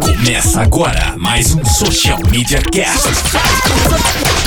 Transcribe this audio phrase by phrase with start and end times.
[0.00, 3.08] Começa agora mais um Social Media Cast.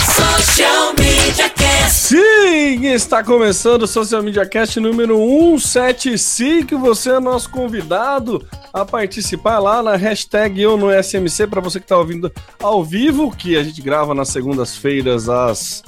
[0.05, 2.07] Social Media Cast.
[2.09, 5.17] Sim, está começando o Social Media Cast número
[5.57, 6.77] 175.
[6.79, 11.85] Você é nosso convidado a participar lá na hashtag Eu no SMC para você que
[11.85, 15.81] está ouvindo ao vivo, que a gente grava nas segundas-feiras às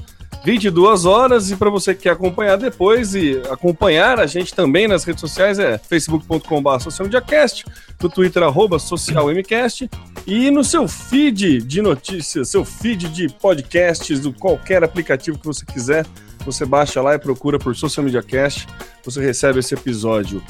[0.43, 1.51] 22 horas.
[1.51, 5.59] E para você que quer acompanhar depois e acompanhar a gente também nas redes sociais,
[5.59, 7.65] é facebook.com.br socialmediacast,
[8.01, 8.43] no Twitter,
[8.79, 9.89] socialmcast,
[10.25, 15.65] e no seu feed de notícias, seu feed de podcasts, do qualquer aplicativo que você
[15.65, 16.05] quiser,
[16.45, 18.67] você baixa lá e procura por Social Media Cast,
[19.03, 20.41] você recebe esse episódio.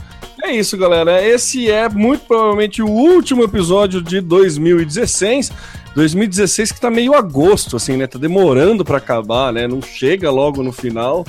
[0.43, 1.23] É isso, galera.
[1.23, 5.51] Esse é muito provavelmente o último episódio de 2016.
[5.95, 8.07] 2016 que tá meio agosto, assim, né?
[8.07, 9.67] Tá demorando para acabar, né?
[9.67, 11.25] Não chega logo no final.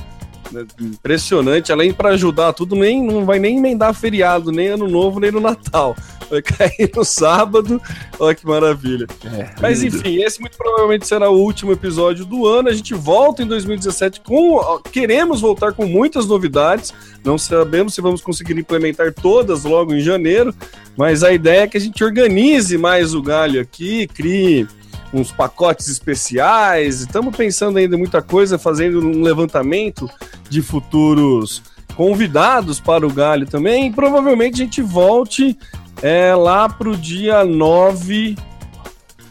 [0.50, 0.66] Né?
[0.80, 1.72] Impressionante.
[1.72, 5.40] Além para ajudar tudo, nem não vai nem emendar feriado, nem ano novo, nem no
[5.40, 5.96] Natal.
[6.28, 7.80] Vai cair no sábado.
[8.18, 9.06] Olha que maravilha.
[9.24, 12.68] É, Mas enfim, esse muito provavelmente será o último episódio do ano.
[12.68, 14.60] A gente volta em 2017 com.
[14.92, 16.92] Queremos voltar com muitas novidades.
[17.24, 20.54] Não sabemos se vamos conseguir implementar todas logo em janeiro.
[20.96, 24.66] Mas a ideia é que a gente organize mais o galho aqui, crie
[25.12, 27.00] uns pacotes especiais.
[27.00, 30.08] Estamos pensando ainda em muita coisa, fazendo um levantamento
[30.48, 31.62] de futuros
[31.96, 33.88] convidados para o Galho também.
[33.88, 35.58] E provavelmente a gente volte
[36.02, 38.36] é lá pro dia 9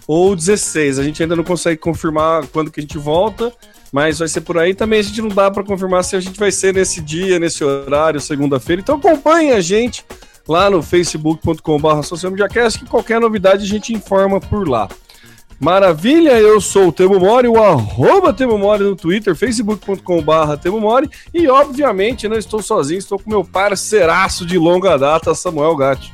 [0.08, 1.00] ou 16.
[1.00, 3.52] A gente ainda não consegue confirmar quando que a gente volta,
[3.92, 4.74] mas vai ser por aí.
[4.74, 7.64] Também a gente não dá para confirmar se a gente vai ser nesse dia, nesse
[7.64, 8.82] horário, segunda-feira.
[8.82, 10.06] Então acompanhe a gente
[10.48, 11.60] lá no facebook.com.br
[12.78, 14.90] que qualquer novidade a gente informa por lá.
[15.60, 21.10] Maravilha, eu sou o Temo Mori, o arroba Temo Mori no Twitter, facebook.com.br Temo Mori,
[21.34, 26.14] e obviamente não estou sozinho, estou com meu parceiraço de longa data, Samuel Gatti.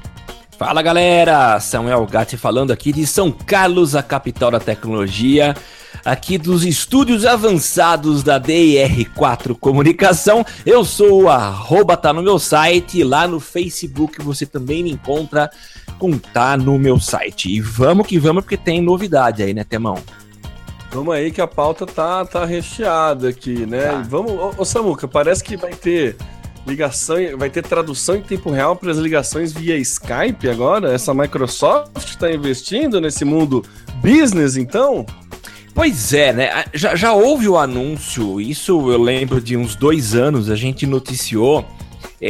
[0.57, 5.55] Fala galera, Samuel Gatti falando aqui de São Carlos, a capital da tecnologia,
[6.03, 10.43] aqui dos estúdios avançados da DR4 Comunicação.
[10.65, 15.51] Eu sou o arroba, tá no meu site, lá no Facebook você também me encontra
[15.97, 17.49] com tá no meu site.
[17.49, 19.97] E vamos que vamos, porque tem novidade aí, né, Temão?
[20.91, 23.87] Vamos aí que a pauta tá, tá recheada aqui, né?
[23.87, 24.01] Tá.
[24.07, 26.15] Vamos, ô, ô Samuca, parece que vai ter
[26.65, 30.93] ligação, vai ter tradução em tempo real para as ligações via Skype agora?
[30.93, 33.63] Essa Microsoft está investindo nesse mundo
[34.01, 35.05] business, então?
[35.73, 36.63] Pois é, né?
[36.73, 41.65] Já, já houve o anúncio, isso eu lembro de uns dois anos, a gente noticiou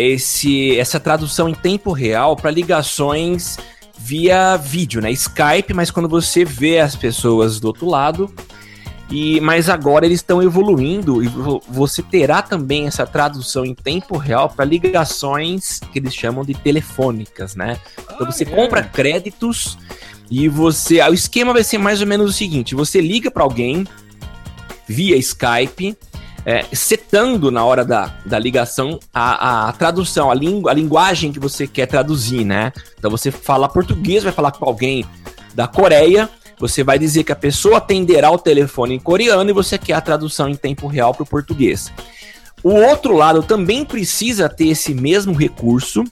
[0.04, 3.58] esse, essa tradução em tempo real para ligações
[3.98, 5.12] via vídeo, né?
[5.12, 8.34] Skype, mas quando você vê as pessoas do outro lado,
[9.10, 11.28] e, mas agora eles estão evoluindo e
[11.70, 17.56] você terá também essa tradução em tempo real para ligações que eles chamam de telefônicas,
[17.56, 17.78] né?
[18.04, 19.78] Então ah, você compra créditos
[20.30, 21.02] e você.
[21.04, 23.88] O esquema vai ser mais ou menos o seguinte: você liga para alguém
[24.88, 25.98] via Skype.
[26.46, 31.40] É, setando na hora da, da ligação a, a, tradução, a, língua, a linguagem que
[31.40, 32.72] você quer traduzir, né?
[33.00, 35.04] Então você fala português, vai falar com alguém
[35.56, 36.30] da Coreia,
[36.60, 40.02] você vai dizer que a pessoa atenderá o telefone em coreano e você quer a
[40.02, 41.92] tradução em tempo real para o português.
[42.64, 46.04] O outro lado também precisa ter esse mesmo recurso.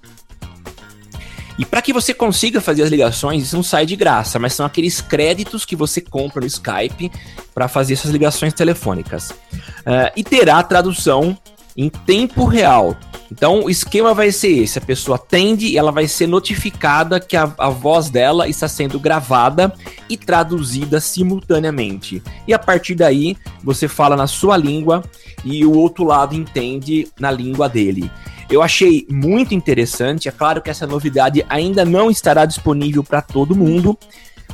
[1.57, 4.65] E para que você consiga fazer as ligações, isso não sai de graça, mas são
[4.65, 7.11] aqueles créditos que você compra no Skype
[7.53, 9.29] para fazer essas ligações telefônicas.
[9.31, 11.37] Uh, e terá tradução
[11.75, 12.95] em tempo real.
[13.31, 17.35] Então o esquema vai ser esse: a pessoa atende e ela vai ser notificada que
[17.35, 19.73] a, a voz dela está sendo gravada
[20.09, 22.21] e traduzida simultaneamente.
[22.47, 25.03] E a partir daí você fala na sua língua
[25.43, 28.11] e o outro lado entende na língua dele.
[28.49, 30.27] Eu achei muito interessante.
[30.27, 33.97] É claro que essa novidade ainda não estará disponível para todo mundo,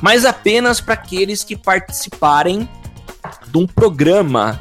[0.00, 2.66] mas apenas para aqueles que participarem
[3.48, 4.58] de um programa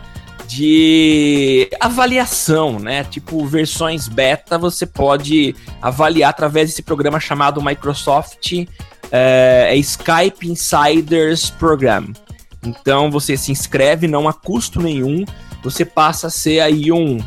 [0.50, 3.04] de avaliação, né?
[3.04, 8.66] Tipo, versões beta você pode avaliar através desse programa chamado Microsoft
[9.12, 12.12] é, é Skype Insiders Program.
[12.66, 15.24] Então você se inscreve, não há custo nenhum,
[15.64, 17.20] você passa a ser aí um,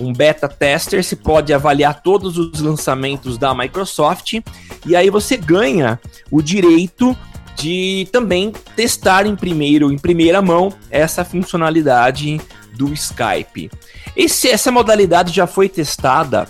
[0.00, 4.40] um beta tester, se pode avaliar todos os lançamentos da Microsoft
[4.86, 7.14] e aí você ganha o direito
[7.54, 12.40] de também testar em primeiro, em primeira mão, essa funcionalidade
[12.82, 13.70] do Skype.
[14.16, 16.48] Esse, essa modalidade já foi testada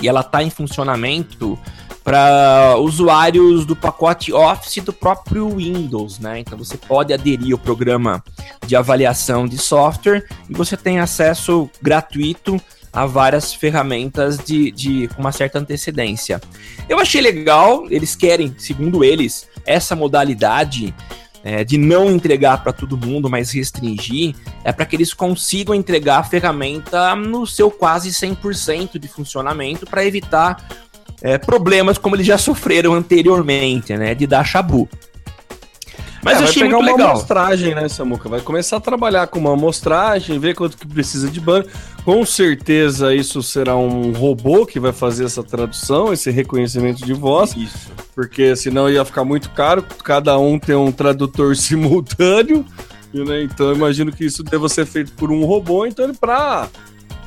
[0.00, 1.56] e ela está em funcionamento
[2.02, 6.40] para usuários do pacote Office do próprio Windows, né?
[6.40, 8.24] Então você pode aderir ao programa
[8.66, 12.60] de avaliação de software e você tem acesso gratuito
[12.92, 16.40] a várias ferramentas de, de com uma certa antecedência.
[16.88, 20.92] Eu achei legal, eles querem, segundo eles, essa modalidade
[21.44, 24.34] é, de não entregar para todo mundo, mas restringir,
[24.64, 30.04] é para que eles consigam entregar a ferramenta no seu quase 100% de funcionamento para
[30.04, 30.64] evitar
[31.20, 34.88] é, problemas como eles já sofreram anteriormente, né, de dar chabu.
[36.22, 37.10] Mas é, eu achei vai pegar muito uma legal.
[37.10, 38.28] amostragem, né, Samuca?
[38.28, 41.68] Vai começar a trabalhar com uma amostragem, ver quanto que precisa de banco.
[42.04, 47.56] Com certeza isso será um robô que vai fazer essa tradução, esse reconhecimento de voz.
[47.56, 47.90] Isso.
[48.14, 52.64] Porque senão ia ficar muito caro, cada um tem um tradutor simultâneo.
[53.12, 53.42] Né?
[53.42, 55.84] Então eu imagino que isso deva ser feito por um robô.
[55.86, 56.68] Então ele para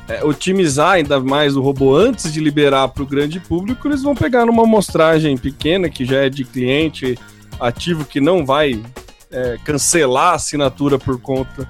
[0.08, 4.14] é, otimizar ainda mais o robô antes de liberar para o grande público, eles vão
[4.14, 7.18] pegar numa amostragem pequena que já é de cliente
[7.60, 8.82] ativo que não vai
[9.30, 11.68] é, cancelar a assinatura por conta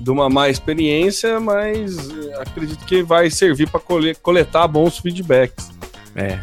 [0.00, 2.08] de uma má experiência, mas
[2.40, 3.80] acredito que vai servir para
[4.22, 5.70] coletar bons feedbacks.
[6.14, 6.38] É.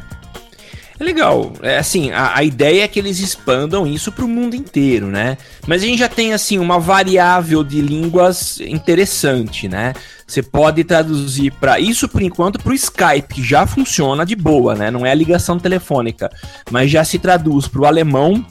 [0.99, 1.53] É legal.
[1.61, 5.37] É assim, a, a ideia é que eles expandam isso para o mundo inteiro, né?
[5.67, 9.93] Mas a gente já tem assim uma variável de línguas interessante, né?
[10.25, 14.73] Você pode traduzir para isso por enquanto para o Skype, que já funciona de boa,
[14.73, 14.89] né?
[14.89, 16.31] Não é a ligação telefônica,
[16.71, 18.43] mas já se traduz para o alemão,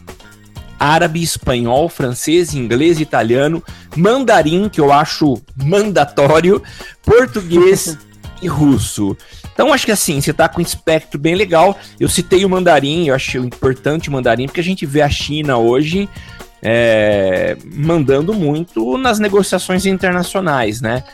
[0.79, 3.63] árabe, espanhol, francês, inglês, italiano,
[3.97, 6.63] mandarim, que eu acho mandatório,
[7.03, 7.97] português
[8.43, 9.17] e russo.
[9.53, 11.79] Então acho que assim, você tá com um espectro bem legal.
[11.99, 15.57] Eu citei o mandarim, eu acho importante o mandarim, porque a gente vê a China
[15.57, 16.09] hoje
[16.63, 21.05] é, mandando muito nas negociações internacionais, né?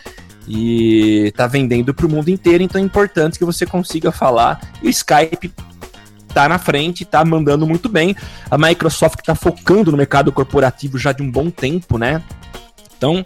[0.49, 4.61] E tá vendendo para o mundo inteiro, então é importante que você consiga falar.
[4.83, 5.53] E o Skype
[6.33, 8.17] tá na frente, tá mandando muito bem.
[8.51, 12.23] A Microsoft tá focando no mercado corporativo já de um bom tempo, né?
[12.97, 13.25] Então,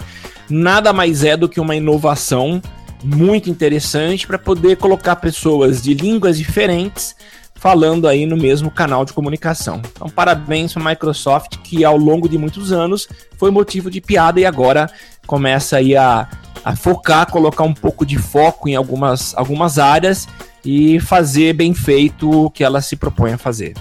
[0.49, 2.61] nada mais é do que uma inovação
[3.05, 7.15] muito interessante para poder colocar pessoas de línguas diferentes
[7.57, 9.81] falando aí no mesmo canal de comunicação.
[9.93, 13.09] Então, parabéns para a Microsoft, que ao longo de muitos anos
[13.39, 14.91] foi motivo de piada e agora
[15.27, 16.29] começa aí a,
[16.65, 20.29] a focar, colocar um pouco de foco em algumas, algumas áreas
[20.67, 23.75] e fazer bem feito o que ela se propõe a fazer.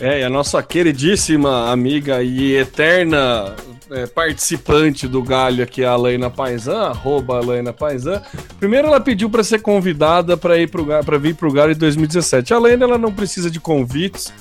[0.00, 3.54] É, e a nossa queridíssima amiga e eterna
[3.90, 8.22] é, participante do Galho aqui, a Alaina Paisan, arroba Alaina Paisan.
[8.58, 12.52] Primeiro ela pediu para ser convidada para ir para vir para o Galho em 2017.
[12.52, 14.32] A Alaina ela não precisa de convites,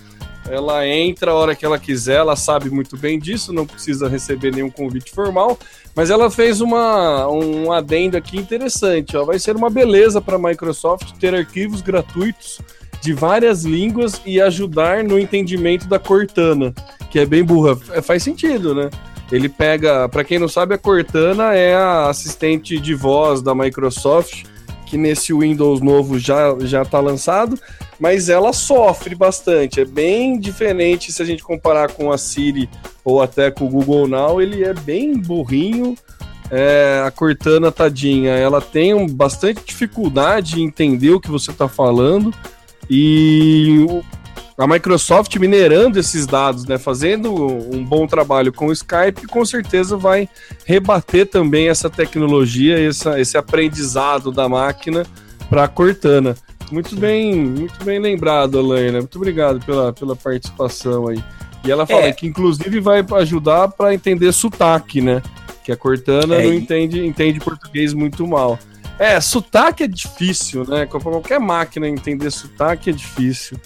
[0.50, 4.54] ela entra a hora que ela quiser, ela sabe muito bem disso, não precisa receber
[4.54, 5.58] nenhum convite formal.
[5.96, 9.16] Mas ela fez uma, um adendo aqui interessante.
[9.16, 9.24] Ó.
[9.24, 12.60] Vai ser uma beleza para a Microsoft ter arquivos gratuitos
[13.02, 16.74] de várias línguas e ajudar no entendimento da Cortana,
[17.10, 17.78] que é bem burra.
[17.92, 18.90] É, faz sentido, né?
[19.32, 24.44] Ele pega, para quem não sabe, a Cortana é a assistente de voz da Microsoft,
[24.86, 27.60] que nesse Windows novo já já está lançado,
[28.00, 29.82] mas ela sofre bastante.
[29.82, 32.70] É bem diferente se a gente comparar com a Siri
[33.04, 35.96] ou até com o Google Now, ele é bem burrinho.
[36.52, 41.68] É, a Cortana, tadinha, ela tem um, bastante dificuldade em entender o que você está
[41.68, 42.34] falando.
[42.90, 43.86] E
[44.58, 49.98] a Microsoft minerando esses dados, né, fazendo um bom trabalho com o Skype, com certeza
[49.98, 50.30] vai
[50.66, 55.06] rebater também essa tecnologia, essa, esse aprendizado da máquina
[55.50, 56.36] para a Cortana.
[56.72, 59.00] Muito bem, muito bem lembrado, Alaina.
[59.00, 61.22] Muito obrigado pela, pela participação aí.
[61.64, 62.12] E ela fala é.
[62.12, 65.22] que inclusive vai ajudar para entender sotaque, né?
[65.64, 66.46] Que a Cortana é.
[66.46, 68.58] não entende, entende português muito mal.
[68.98, 70.86] É, sotaque é difícil, né?
[70.86, 73.58] Qualquer máquina entender sotaque é difícil.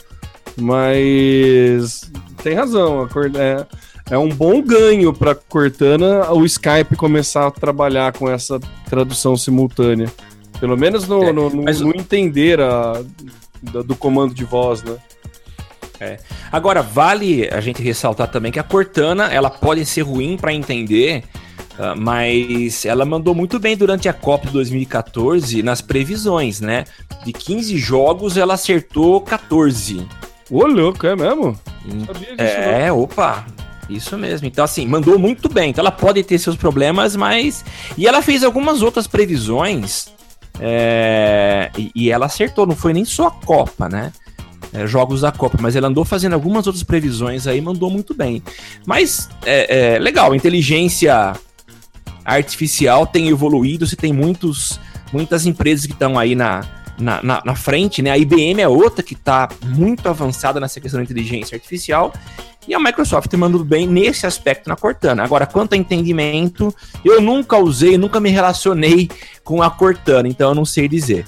[0.60, 2.12] Mas
[2.44, 3.66] tem razão, é,
[4.10, 10.12] é um bom ganho para Cortana o Skype começar a trabalhar com essa tradução simultânea.
[10.60, 13.02] Pelo menos no, é, no, no, no entender a,
[13.62, 14.98] do, do comando de voz, né?
[16.00, 16.18] É.
[16.52, 21.26] Agora, vale a gente ressaltar também que a Cortana ela pode ser ruim para entender,
[21.78, 26.86] uh, mas ela mandou muito bem durante a Copa de 2014 nas previsões, né?
[27.26, 30.08] De 15 jogos, ela acertou 14.
[30.50, 31.58] Ô, louco, é mesmo?
[32.06, 33.02] Sabia disso, é, não.
[33.02, 33.46] opa,
[33.90, 34.48] isso mesmo.
[34.48, 35.72] Então, assim, mandou muito bem.
[35.72, 37.64] Então, ela pode ter seus problemas, mas.
[37.98, 40.08] E ela fez algumas outras previsões.
[40.60, 41.72] É...
[41.78, 44.12] E, e, ela acertou, não foi nem só a Copa, né?
[44.74, 48.44] É, jogos da Copa, mas ela andou fazendo algumas outras previsões aí, mandou muito bem.
[48.86, 51.34] Mas é, é legal, inteligência
[52.24, 54.80] artificial tem evoluído, você tem muitos,
[55.12, 56.62] muitas empresas que estão aí na,
[57.00, 58.12] na, na, na, frente, né?
[58.12, 62.14] A IBM é outra que está muito avançada nessa questão da inteligência artificial.
[62.68, 65.24] E a Microsoft mandou bem nesse aspecto na Cortana.
[65.24, 69.10] Agora, quanto a entendimento, eu nunca usei, nunca me relacionei
[69.44, 71.26] com a Cortana, então eu não sei dizer.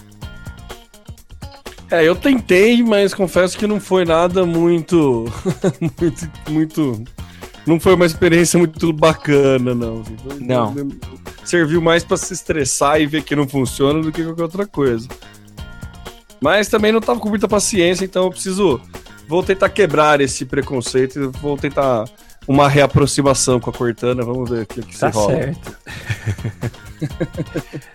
[1.89, 5.25] É, eu tentei, mas confesso que não foi nada muito.
[5.99, 6.29] muito.
[6.49, 7.03] muito.
[7.65, 10.03] Não foi uma experiência muito bacana, não.
[10.39, 10.73] Não.
[11.43, 15.07] Serviu mais para se estressar e ver que não funciona do que qualquer outra coisa.
[16.41, 18.81] Mas também não tava com muita paciência, então eu preciso.
[19.27, 22.05] Vou tentar quebrar esse preconceito e vou tentar
[22.47, 24.23] uma reaproximação com a Cortana.
[24.23, 25.33] Vamos ver o que, que tá se rola.
[25.33, 25.77] certo.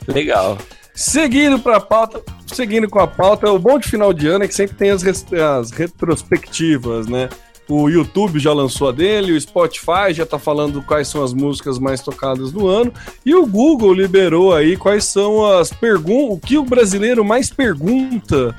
[0.08, 0.56] Legal.
[0.94, 4.48] Seguindo para a pauta, seguindo com a pauta, o bom de final de ano é
[4.48, 7.28] que sempre tem as, as retrospectivas, né?
[7.68, 11.78] O YouTube já lançou a dele, o Spotify já tá falando quais são as músicas
[11.80, 12.92] mais tocadas no ano,
[13.24, 18.54] e o Google liberou aí quais são as perguntas, o que o brasileiro mais pergunta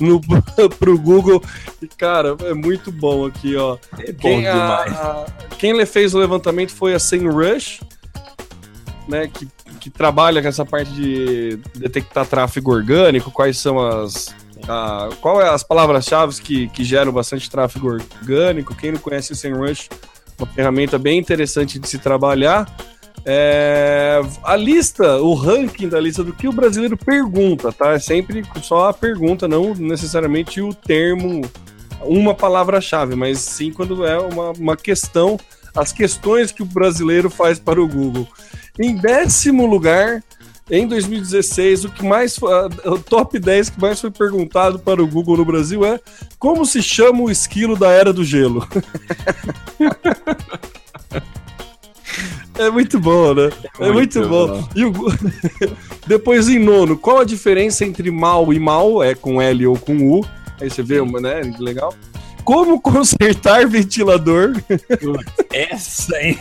[0.00, 0.20] no,
[0.78, 1.40] pro Google.
[1.80, 3.76] E, cara, é muito bom aqui, ó.
[3.98, 4.92] É bom Quem, a- demais.
[4.92, 7.80] a- quem lhe fez o levantamento foi a SEMrush,
[9.08, 9.48] né, que,
[9.80, 14.34] que trabalha com essa parte de detectar tráfego orgânico, quais são as...
[14.66, 18.74] a- qual é as palavras-chave que, que geram bastante tráfego orgânico.
[18.74, 19.88] Quem não conhece o SEMrush,
[20.38, 22.66] uma ferramenta bem interessante de se trabalhar.
[23.24, 27.92] É, a lista, o ranking da lista do que o brasileiro pergunta, tá?
[27.92, 31.42] É sempre só a pergunta, não necessariamente o termo,
[32.00, 35.38] uma palavra-chave, mas sim quando é uma, uma questão,
[35.76, 38.26] as questões que o brasileiro faz para o Google.
[38.78, 40.22] Em décimo lugar,
[40.70, 45.38] em 2016, o que mais o top 10 que mais foi perguntado para o Google
[45.38, 45.98] no Brasil é
[46.38, 48.66] como se chama o esquilo da era do gelo.
[52.58, 53.50] É muito bom, né?
[53.78, 54.48] É, muito, muito bom.
[54.48, 54.68] bom.
[54.74, 54.92] E o...
[56.08, 59.02] Depois, em nono, qual a diferença entre mal e mal?
[59.02, 60.26] É com L ou com U.
[60.60, 61.40] Aí você vê, uma, né?
[61.60, 61.94] Legal.
[62.42, 64.54] Como consertar ventilador?
[65.52, 66.36] Essa, hein?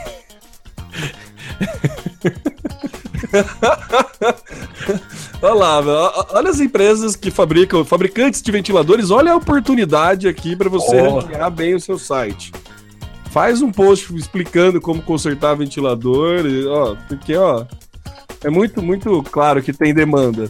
[5.41, 10.69] Olha lá, olha as empresas que fabricam, fabricantes de ventiladores, olha a oportunidade aqui para
[10.69, 11.19] você Oh.
[11.19, 12.51] ranquear bem o seu site.
[13.31, 17.65] Faz um post explicando como consertar ventilador, ó, porque ó,
[18.43, 20.49] é muito, muito claro que tem demanda.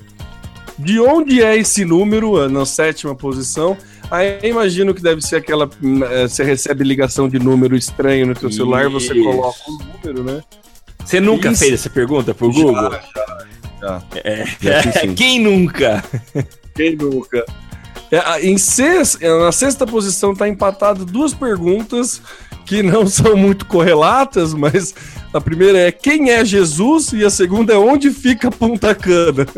[0.80, 3.76] De onde é esse número, ah, na sétima posição?
[4.12, 5.68] Aí imagino que deve ser aquela.
[5.84, 10.24] hum, eh, Você recebe ligação de número estranho no teu celular, você coloca o número,
[10.24, 10.42] né?
[11.08, 11.62] Você nunca Isso.
[11.64, 12.92] fez essa pergunta pro Google?
[13.82, 14.02] Já.
[14.26, 14.46] É.
[14.60, 15.16] Já fiz sim.
[15.16, 16.04] Quem nunca?
[16.76, 17.46] Quem nunca?
[18.12, 22.22] É, em sex- é, na sexta posição tá empatado duas perguntas
[22.66, 24.94] que não são muito correlatas, mas
[25.34, 29.48] a primeira é quem é Jesus e a segunda é onde fica Punta Cana.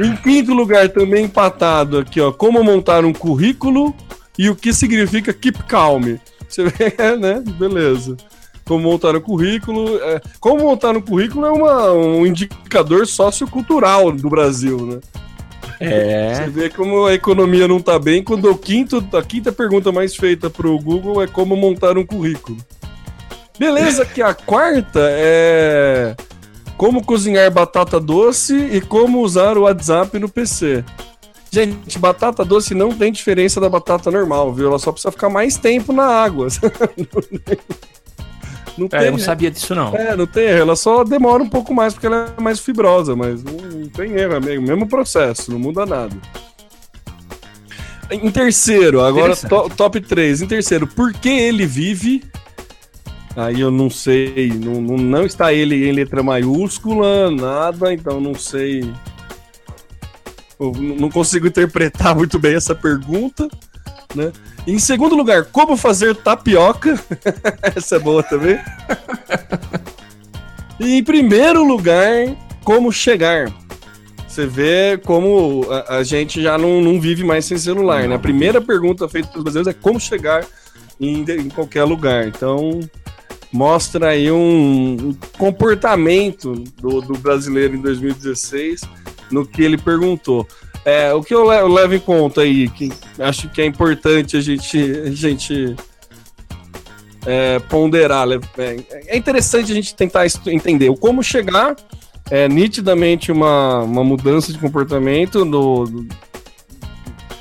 [0.00, 3.94] em quinto lugar também empatado aqui, ó, como montar um currículo
[4.38, 6.16] e o que significa keep calm.
[6.52, 7.42] Você vê, né?
[7.58, 8.16] Beleza.
[8.64, 9.98] Como montar um currículo.
[10.02, 15.00] é, como montar um currículo é uma- um indicador sociocultural do Brasil, né?
[15.78, 16.46] Você É.
[16.48, 20.48] vê como a economia não tá bem quando o quinto, a quinta pergunta mais feita
[20.48, 22.56] pro Google é como montar um currículo.
[23.58, 26.14] Beleza, que a quarta é
[26.76, 30.84] como cozinhar batata doce e como usar o WhatsApp no PC.
[31.54, 34.68] Gente, batata doce não tem diferença da batata normal, viu?
[34.68, 36.48] Ela só precisa ficar mais tempo na água.
[38.78, 39.94] não É, eu não sabia disso, não.
[39.94, 40.60] é, não tem erro.
[40.62, 44.12] Ela só demora um pouco mais porque ela é mais fibrosa, mas não, não tem
[44.12, 46.16] erro, é o mesmo processo, não muda nada.
[48.10, 50.40] Em terceiro, agora to- top 3.
[50.40, 52.22] Em terceiro, por que ele vive?
[53.36, 58.34] Aí eu não sei, não, não, não está ele em letra maiúscula, nada, então não
[58.34, 58.90] sei.
[60.70, 63.48] Não consigo interpretar muito bem essa pergunta,
[64.14, 64.32] né?
[64.66, 66.98] Em segundo lugar, como fazer tapioca?
[67.74, 68.58] essa é boa também.
[70.78, 73.52] E em primeiro lugar, como chegar.
[74.28, 78.14] Você vê como a, a gente já não, não vive mais sem celular, né?
[78.14, 80.46] A primeira pergunta feita pelos brasileiros é como chegar
[81.00, 82.28] em, em qualquer lugar.
[82.28, 82.80] Então,
[83.52, 88.82] mostra aí um, um comportamento do, do brasileiro em 2016
[89.32, 90.46] no que ele perguntou.
[90.84, 94.36] É, o que eu, le- eu levo em conta aí, que acho que é importante
[94.36, 95.76] a gente, a gente
[97.26, 98.26] é, ponderar.
[98.58, 101.76] É, é interessante a gente tentar entender o como chegar.
[102.30, 106.08] É nitidamente uma, uma mudança de comportamento no, no-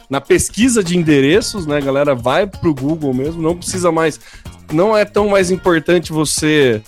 [0.10, 1.80] na pesquisa de endereços, né?
[1.80, 4.20] Galera vai pro Google mesmo, não precisa mais.
[4.74, 6.82] Não é tão mais importante você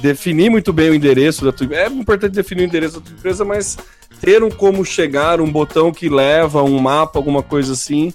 [0.00, 3.44] definir muito bem o endereço da tua É importante definir o endereço da tua empresa,
[3.44, 3.76] mas
[4.20, 8.12] ter um como chegar, um botão que leva, um mapa, alguma coisa assim,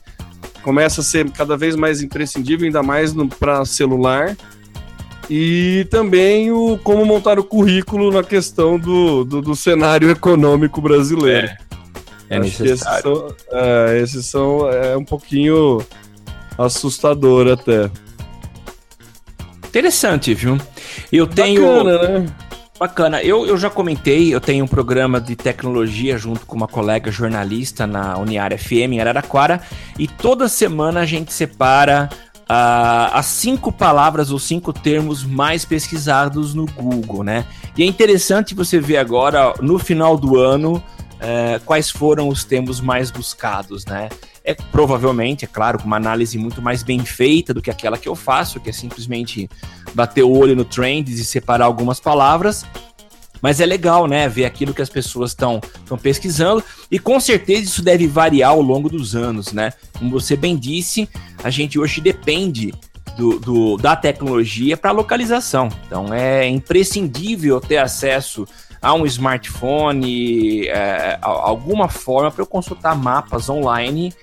[0.62, 4.36] começa a ser cada vez mais imprescindível, ainda mais para celular.
[5.29, 11.48] E também o como montar o currículo na questão do, do, do cenário econômico brasileiro.
[11.48, 11.57] É.
[12.29, 13.27] é necessário.
[13.27, 15.81] Esses são, é, esses são é um pouquinho
[16.57, 17.89] assustador até.
[19.67, 20.57] Interessante, viu?
[21.12, 21.62] Eu tenho.
[21.62, 22.25] Bacana, né?
[22.83, 23.23] Bacana.
[23.23, 27.87] Eu, eu já comentei, eu tenho um programa de tecnologia junto com uma colega jornalista
[27.87, 29.61] na Uniária FM em Araraquara,
[29.97, 32.09] e toda semana a gente separa
[32.41, 37.45] uh, as cinco palavras ou cinco termos mais pesquisados no Google, né?
[37.77, 42.81] E é interessante você ver agora, no final do ano, uh, quais foram os termos
[42.81, 44.09] mais buscados, né?
[44.43, 48.09] É provavelmente, é claro, com uma análise muito mais bem feita do que aquela que
[48.09, 49.50] eu faço, que é simplesmente
[49.93, 52.65] bater o olho no trends e separar algumas palavras.
[53.41, 55.62] Mas é legal, né, ver aquilo que as pessoas estão
[56.01, 59.73] pesquisando e com certeza isso deve variar ao longo dos anos, né?
[60.00, 61.09] Como você bem disse,
[61.43, 62.73] a gente hoje depende
[63.17, 65.69] do, do da tecnologia para localização.
[65.85, 68.47] Então é imprescindível ter acesso
[68.83, 74.13] a um smartphone, é, alguma forma para eu consultar mapas online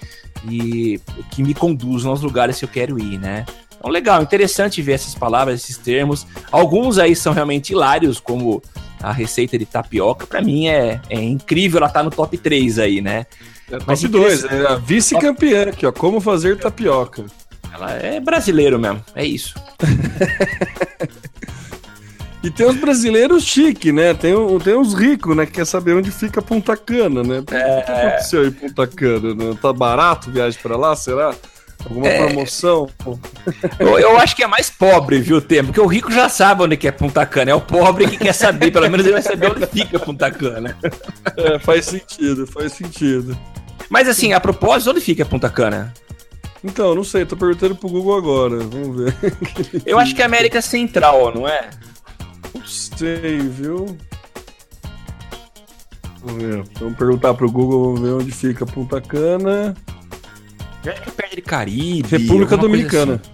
[0.49, 1.01] e
[1.31, 3.47] que me conduzam aos lugares que eu quero ir, né?
[3.79, 6.27] Então, legal, interessante ver essas palavras, esses termos.
[6.53, 8.63] Alguns aí são realmente hilários, como
[9.03, 10.27] a receita de tapioca.
[10.27, 13.25] Para mim é, é incrível, ela tá no top 3 aí, né?
[13.71, 15.93] É top 2, é a vice-campeã aqui, ó.
[15.93, 17.25] Como fazer tapioca.
[17.73, 19.55] Ela é brasileiro mesmo, é isso.
[22.43, 24.15] E tem os brasileiros chique, né?
[24.15, 25.45] Tem, tem os ricos, né?
[25.45, 27.41] Que quer saber onde fica Punta Cana, né?
[27.41, 27.81] O que é.
[27.81, 29.35] aconteceu em Punta Cana?
[29.35, 29.59] Né?
[29.61, 31.35] Tá barato viagem para lá, será?
[31.85, 32.27] Alguma é...
[32.27, 32.89] promoção?
[33.79, 35.67] Eu, eu, acho que é mais pobre, viu, tempo?
[35.67, 37.51] Porque o rico já sabe onde que é Punta Cana.
[37.51, 40.77] É o pobre que quer saber, pelo menos ele vai saber onde fica Punta Cana.
[41.37, 43.37] É, faz sentido, faz sentido.
[43.89, 45.93] Mas assim, a propósito, onde fica Punta Cana?
[46.63, 48.59] Então, não sei, tô perguntando pro Google agora.
[48.59, 49.15] Vamos ver.
[49.87, 51.71] Eu acho que é América Central, não é?
[53.01, 53.97] Sei, viu?
[56.23, 56.65] Vamos ver.
[56.79, 59.75] Vamos perguntar pro Google, vamos ver onde fica Punta Cana.
[60.85, 62.07] Eu acho que é perto de Caribe.
[62.11, 63.15] República Dominicana.
[63.15, 63.33] Assim.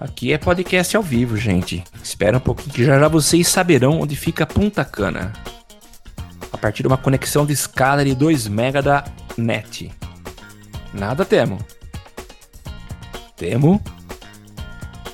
[0.00, 1.84] Aqui é podcast ao vivo, gente.
[2.02, 5.32] Espera um pouquinho que já já vocês saberão onde fica Punta Cana.
[6.52, 9.04] A partir de uma conexão de escada de 2 MB da
[9.36, 9.92] net.
[10.92, 11.60] Nada temo.
[13.36, 13.80] Temo.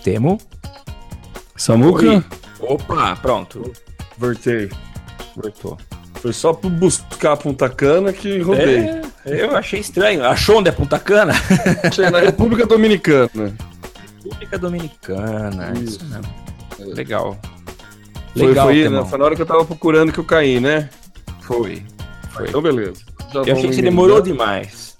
[0.02, 0.40] Temo.
[1.54, 2.06] Samuca?
[2.06, 2.24] Oi.
[2.68, 3.72] Opa, pronto.
[4.18, 4.68] Voltei.
[5.36, 5.78] Voltou.
[6.24, 8.78] Foi só pra buscar a Punta Cana que rodei.
[9.26, 10.24] É, eu achei estranho.
[10.24, 11.34] Achou onde é Punta Cana?
[11.82, 13.54] Achei na República Dominicana.
[14.22, 16.94] República Dominicana, isso, isso mesmo.
[16.94, 17.38] Legal.
[18.32, 19.04] Foi, Legal, foi, né?
[19.04, 20.88] foi na hora que eu tava procurando que eu caí, né?
[21.42, 21.82] Foi.
[22.30, 22.48] foi.
[22.48, 23.02] Então, beleza.
[23.32, 24.96] Já eu achei que você demorou demais.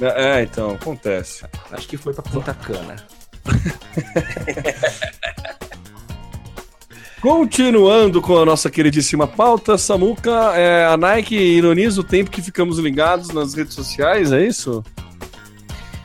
[0.00, 1.44] É, então, acontece.
[1.70, 2.96] Acho que foi pra Punta Cana.
[7.24, 12.78] Continuando com a nossa queridíssima pauta, Samuca, é, a Nike ironiza o tempo que ficamos
[12.78, 14.84] ligados nas redes sociais, é isso?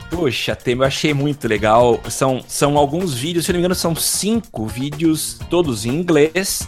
[0.09, 1.99] Poxa, eu achei muito legal.
[2.09, 6.65] São, são alguns vídeos, se não me engano, são cinco vídeos, todos em inglês.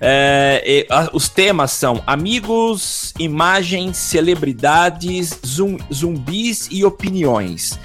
[0.00, 7.76] É, e, a, os temas são amigos, imagens, celebridades, zum, zumbis e opiniões.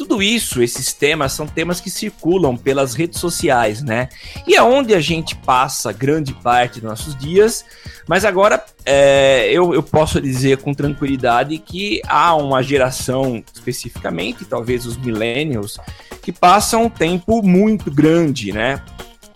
[0.00, 4.08] Tudo isso, esses temas, são temas que circulam pelas redes sociais, né?
[4.46, 7.66] E é onde a gente passa grande parte dos nossos dias,
[8.08, 14.86] mas agora é, eu, eu posso dizer com tranquilidade que há uma geração, especificamente, talvez
[14.86, 15.76] os millennials,
[16.22, 18.82] que passam um tempo muito grande, né?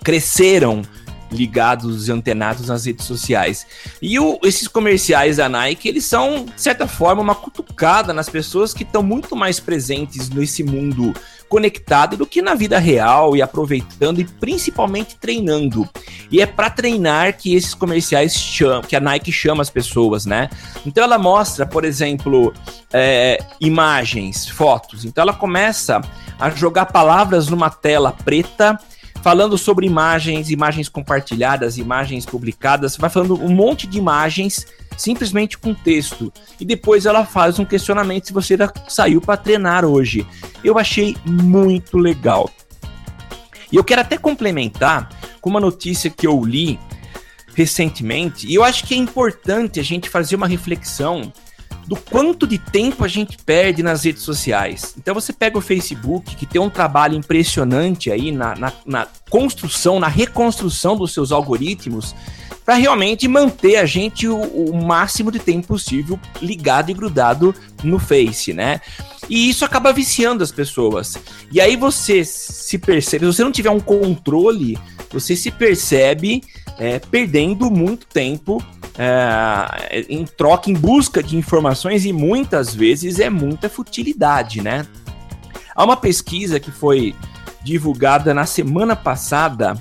[0.03, 0.81] Cresceram
[1.34, 3.66] ligados e antenados nas redes sociais.
[4.00, 8.72] E o, esses comerciais da Nike, eles são, de certa forma, uma cutucada nas pessoas
[8.72, 11.12] que estão muito mais presentes nesse mundo
[11.48, 15.88] conectado do que na vida real e aproveitando e principalmente treinando.
[16.30, 20.48] E é para treinar que esses comerciais chamam, que a Nike chama as pessoas, né?
[20.84, 22.52] Então ela mostra, por exemplo,
[22.92, 25.04] é, imagens, fotos.
[25.04, 26.00] Então ela começa
[26.40, 28.78] a jogar palavras numa tela preta
[29.24, 34.66] falando sobre imagens, imagens compartilhadas, imagens publicadas, vai falando um monte de imagens
[34.98, 36.30] simplesmente com texto.
[36.60, 38.54] E depois ela faz um questionamento se você
[38.87, 40.26] saiu para treinar hoje.
[40.62, 42.50] Eu achei muito legal.
[43.72, 45.08] E eu quero até complementar
[45.40, 46.78] com uma notícia que eu li
[47.54, 51.32] recentemente, e eu acho que é importante a gente fazer uma reflexão
[51.86, 54.94] do quanto de tempo a gente perde nas redes sociais.
[54.96, 60.00] Então você pega o Facebook, que tem um trabalho impressionante aí na, na, na construção,
[60.00, 62.14] na reconstrução dos seus algoritmos,
[62.64, 67.98] para realmente manter a gente o, o, máximo de tempo possível ligado e grudado no
[67.98, 68.80] Face, né?
[69.28, 71.18] E isso acaba viciando as pessoas.
[71.52, 74.78] E aí você se percebe, se você não tiver um controle,
[75.10, 76.42] você se percebe
[76.78, 78.64] é, perdendo muito tempo
[78.98, 84.87] é, em troca, em busca de informações e muitas vezes é muita futilidade, né?
[85.74, 87.14] Há uma pesquisa que foi
[87.62, 89.76] divulgada na semana passada,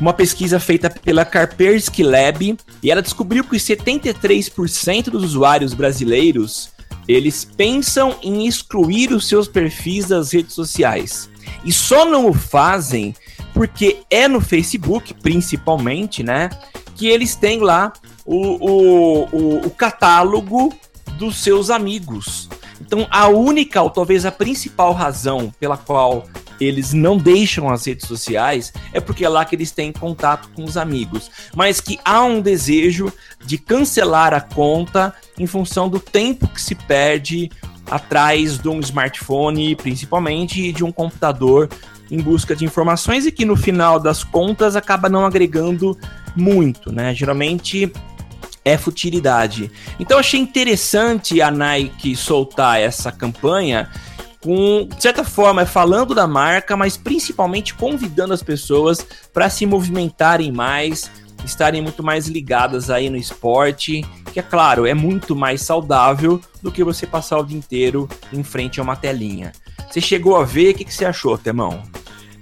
[0.00, 6.70] uma pesquisa feita pela Kaspersky Lab, e ela descobriu que 73% dos usuários brasileiros
[7.08, 11.30] eles pensam em excluir os seus perfis das redes sociais.
[11.64, 13.14] E só não o fazem
[13.54, 16.50] porque é no Facebook, principalmente, né?
[16.96, 17.92] Que eles têm lá
[18.24, 20.74] o, o, o, o catálogo
[21.18, 22.48] dos seus amigos.
[22.80, 26.26] Então, a única, ou talvez a principal razão pela qual
[26.60, 30.64] eles não deixam as redes sociais é porque é lá que eles têm contato com
[30.64, 31.30] os amigos.
[31.54, 33.12] Mas que há um desejo
[33.44, 37.50] de cancelar a conta em função do tempo que se perde
[37.90, 41.68] atrás de um smartphone, principalmente, e de um computador
[42.10, 45.96] em busca de informações e que no final das contas acaba não agregando
[46.36, 47.14] muito, né?
[47.14, 47.92] Geralmente
[48.64, 49.70] é futilidade.
[49.98, 53.88] Então achei interessante a Nike soltar essa campanha
[54.46, 60.52] com, de certa forma, falando da marca, mas principalmente convidando as pessoas para se movimentarem
[60.52, 61.10] mais,
[61.44, 66.70] estarem muito mais ligadas aí no esporte, que é claro, é muito mais saudável do
[66.70, 69.50] que você passar o dia inteiro em frente a uma telinha.
[69.90, 71.82] Você chegou a ver, o que, que você achou, Temão?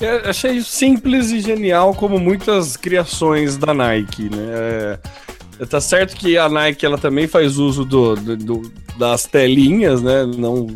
[0.01, 4.99] Eu achei simples e genial, como muitas criações da Nike, né?
[5.61, 10.03] É, tá certo que a Nike ela também faz uso do, do, do das telinhas,
[10.03, 10.25] né?
[10.25, 10.67] Não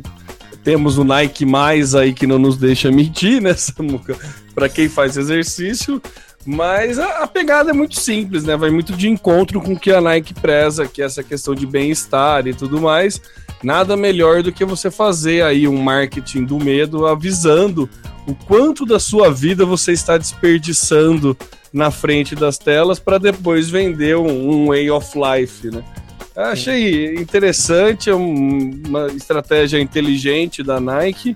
[0.62, 4.16] temos o Nike mais aí que não nos deixa mentir, né, Samuca?
[4.54, 6.00] Para quem faz exercício.
[6.46, 8.56] Mas a, a, pegada é muito simples, né?
[8.56, 11.66] Vai muito de encontro com o que a Nike preza, que é essa questão de
[11.66, 13.20] bem-estar e tudo mais.
[13.62, 17.88] Nada melhor do que você fazer aí um marketing do medo avisando
[18.28, 21.34] o quanto da sua vida você está desperdiçando
[21.72, 25.82] na frente das telas para depois vender um, um, way of life, né?
[26.36, 31.34] Achei interessante, é uma estratégia inteligente da Nike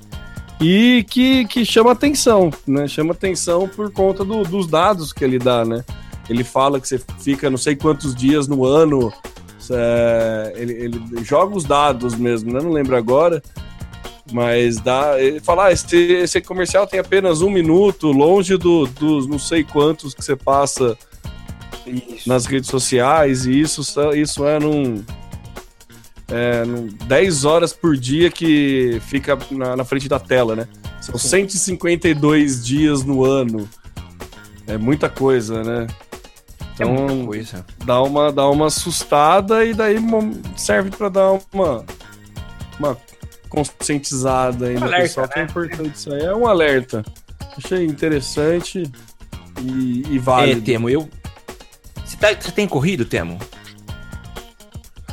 [0.60, 2.86] e que, que chama atenção, né?
[2.86, 5.82] Chama atenção por conta do, dos dados que ele dá, né?
[6.28, 9.10] Ele fala que você fica não sei quantos dias no ano,
[9.70, 12.60] é, ele, ele, joga os dados mesmo, né?
[12.60, 13.42] Não lembro agora,
[14.32, 15.20] mas dá.
[15.20, 19.62] Ele fala: ah, esse, esse comercial tem apenas um minuto, longe do, dos não sei
[19.62, 20.96] quantos que você passa
[21.86, 22.28] isso.
[22.28, 23.82] nas redes sociais, e isso,
[24.14, 25.04] isso é num.
[26.28, 30.66] É, num 10 horas por dia que fica na, na frente da tela, né?
[31.00, 31.48] São Sim.
[31.48, 33.68] 152 dias no ano.
[34.66, 35.86] É muita coisa, né?
[36.78, 37.66] É então, é coisa.
[37.84, 39.96] Dá, uma, dá uma assustada e daí
[40.56, 41.84] serve para dar uma,
[42.78, 42.96] uma
[43.52, 45.32] conscientizada aí um no alerta, pessoal, né?
[45.32, 46.22] que é importante isso aí.
[46.22, 47.04] É um alerta.
[47.56, 48.90] Achei interessante
[49.60, 50.60] e, e válido.
[50.60, 51.08] É, Temo, eu,
[52.02, 53.38] você, tá, você tem corrido, Temo?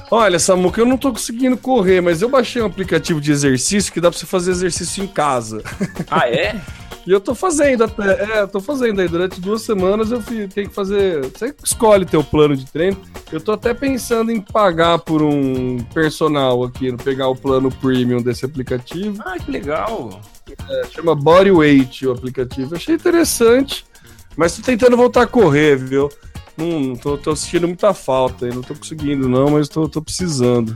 [0.09, 4.01] Olha, Samuca, eu não tô conseguindo correr, mas eu baixei um aplicativo de exercício que
[4.01, 5.61] dá pra você fazer exercício em casa.
[6.09, 6.59] Ah, é?
[7.07, 8.39] e eu tô fazendo até.
[8.39, 9.07] É, tô fazendo aí.
[9.07, 11.25] Durante duas semanas eu tenho que fazer.
[11.25, 12.97] Você escolhe teu plano de treino.
[13.31, 18.45] Eu tô até pensando em pagar por um personal aqui, pegar o plano premium desse
[18.45, 19.21] aplicativo.
[19.25, 20.21] Ah, que legal!
[20.69, 22.75] É, chama Bodyweight o aplicativo.
[22.75, 23.85] achei interessante,
[24.35, 26.09] mas tô tentando voltar a correr, viu?
[26.57, 30.75] Não, tô, tô assistindo muita falta aí, não tô conseguindo não, mas tô, tô precisando.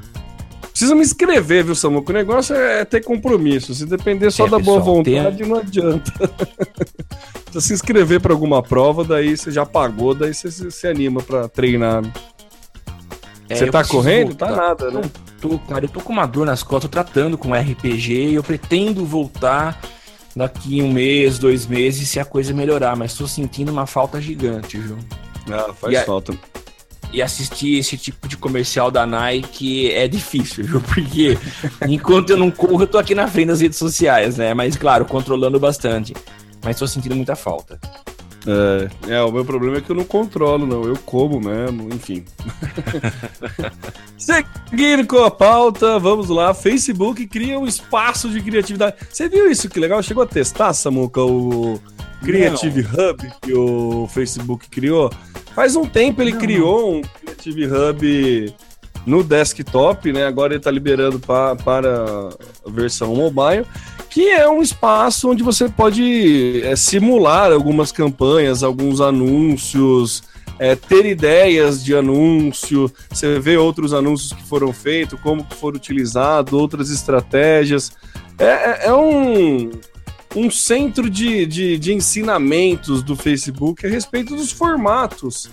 [0.73, 2.11] Precisa me inscrever, viu, Samuco?
[2.11, 3.75] O negócio é ter compromisso.
[3.75, 5.47] Se depender só é, da pessoal, boa vontade, tem...
[5.47, 6.11] não adianta.
[7.45, 11.21] Precisa se inscrever para alguma prova, daí você já pagou, daí você se, se anima
[11.21, 12.03] para treinar.
[13.47, 14.29] É, você tá correndo?
[14.29, 14.47] Voltar.
[14.47, 15.01] Tá nada, né?
[15.43, 19.05] tô, cara, eu tô com uma dor nas costas, tratando com RPG e eu pretendo
[19.05, 19.79] voltar
[20.33, 24.77] daqui um mês, dois meses, se a coisa melhorar, mas tô sentindo uma falta gigante,
[24.77, 24.97] viu?
[25.51, 26.31] Ah, faz e falta.
[26.31, 26.62] A,
[27.13, 30.81] e assistir esse tipo de comercial da Nike é difícil, viu?
[30.93, 31.37] Porque
[31.87, 34.53] enquanto eu não corro, eu tô aqui na frente das redes sociais, né?
[34.53, 36.13] Mas claro, controlando bastante.
[36.63, 37.79] Mas tô sentindo muita falta.
[38.45, 40.83] É, é, o meu problema é que eu não controlo, não.
[40.83, 42.25] Eu como mesmo, enfim.
[44.17, 46.53] Seguindo com a pauta, vamos lá.
[46.53, 48.97] Facebook cria um espaço de criatividade.
[49.09, 49.69] Você viu isso?
[49.69, 50.01] Que legal.
[50.03, 51.79] Chegou a testar, Samuca, o
[52.23, 53.09] Creative não.
[53.09, 55.11] Hub que o Facebook criou?
[55.55, 56.39] Faz um tempo ele não.
[56.39, 58.53] criou um Creative Hub
[59.05, 60.25] no desktop, né?
[60.25, 62.29] Agora ele está liberando pra, para
[62.65, 63.65] a versão mobile,
[64.09, 70.23] que é um espaço onde você pode é, simular algumas campanhas, alguns anúncios,
[70.59, 75.77] é, ter ideias de anúncio, você vê outros anúncios que foram feitos, como que foram
[75.77, 77.91] utilizados, outras estratégias.
[78.37, 79.71] É, é, é um,
[80.35, 85.49] um centro de, de, de ensinamentos do Facebook a respeito dos formatos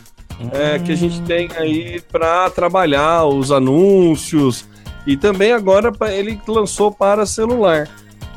[0.53, 4.65] é, que a gente tem aí para trabalhar os anúncios
[5.07, 7.89] e também agora ele lançou para celular.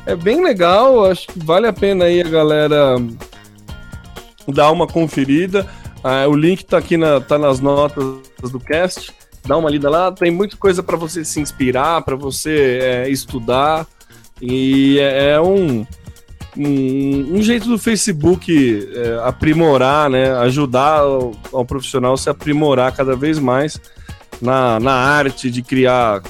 [0.06, 2.96] É bem legal, acho que vale a pena aí a galera
[4.48, 5.66] dar uma conferida.
[6.04, 8.20] Ah, o link tá aqui na, tá nas notas
[8.52, 9.14] do cast.
[9.46, 13.88] Dá uma lida lá, tem muita coisa para você se inspirar, para você é, estudar.
[14.42, 15.86] E é, é um,
[16.58, 20.32] um, um, jeito do Facebook é, aprimorar, né?
[20.38, 23.80] Ajudar o, ao profissional se aprimorar cada vez mais
[24.42, 26.22] na, na arte de criar,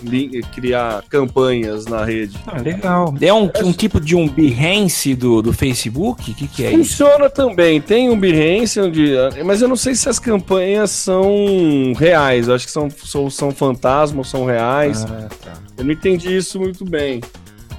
[0.53, 2.37] criar campanhas na rede.
[2.45, 3.13] Ah, legal.
[3.19, 6.31] É um, um tipo de um Behance do, do Facebook?
[6.31, 6.97] O que, que é Funciona isso?
[6.97, 7.81] Funciona também.
[7.81, 12.47] Tem um Behance, onde, mas eu não sei se as campanhas são reais.
[12.47, 15.03] Eu acho que são, são, são fantasmas, são reais.
[15.05, 15.53] Ah, tá.
[15.77, 17.19] Eu não entendi isso muito bem.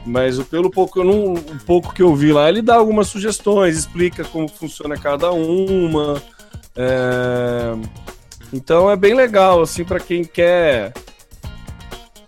[0.04, 3.76] Mas pelo pouco, eu não, um pouco que eu vi lá, ele dá algumas sugestões,
[3.76, 6.22] explica como funciona cada uma.
[6.76, 7.74] É...
[8.52, 10.92] Então é bem legal, assim, para quem quer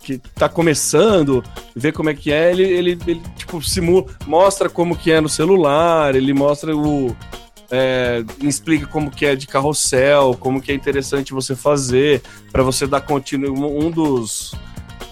[0.07, 1.43] que tá começando,
[1.75, 5.27] ver como é que é, ele, ele, ele tipo, simula, mostra como que é no
[5.27, 7.13] celular, ele mostra o.
[7.69, 12.21] É, explica como que é de carrossel, como que é interessante você fazer,
[12.53, 13.85] para você dar contínuo.
[13.85, 14.55] Um dos,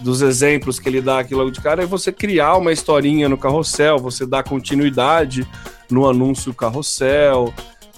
[0.00, 3.38] dos exemplos que ele dá aqui logo de cara é você criar uma historinha no
[3.38, 5.46] carrossel, você dar continuidade
[5.90, 7.52] no anúncio carrossel.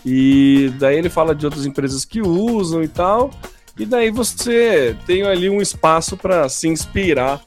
[0.05, 3.31] E daí ele fala de outras empresas que usam e tal.
[3.79, 7.41] E daí você tem ali um espaço para se inspirar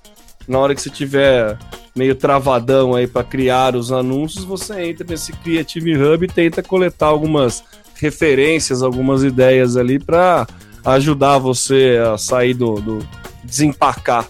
[0.48, 1.58] na hora que você tiver
[1.96, 7.08] meio travadão aí para criar os anúncios, você entra nesse Creative Hub e tenta coletar
[7.08, 7.64] algumas
[7.96, 10.48] referências, algumas ideias ali para
[10.86, 13.08] ajudar você a sair do, do
[13.44, 14.28] desempacar.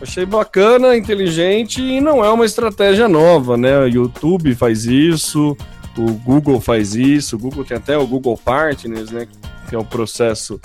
[0.00, 3.78] Achei bacana, inteligente e não é uma estratégia nova, né?
[3.78, 5.56] O YouTube faz isso,
[5.96, 9.26] o Google faz isso, o Google tem até o Google Partners, né?
[9.68, 10.60] Que é um processo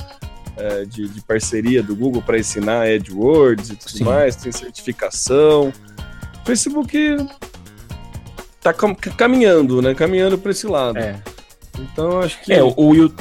[0.58, 4.04] é, de, de, parceria do Google para ensinar AdWords e tudo Sim.
[4.04, 5.72] mais, tem certificação.
[6.41, 7.17] O Facebook
[8.60, 9.96] tá cam caminhando, né?
[9.96, 10.98] Caminhando para esse lado.
[10.98, 11.22] É.
[11.80, 12.52] Então acho que.
[12.52, 13.12] É, o, o,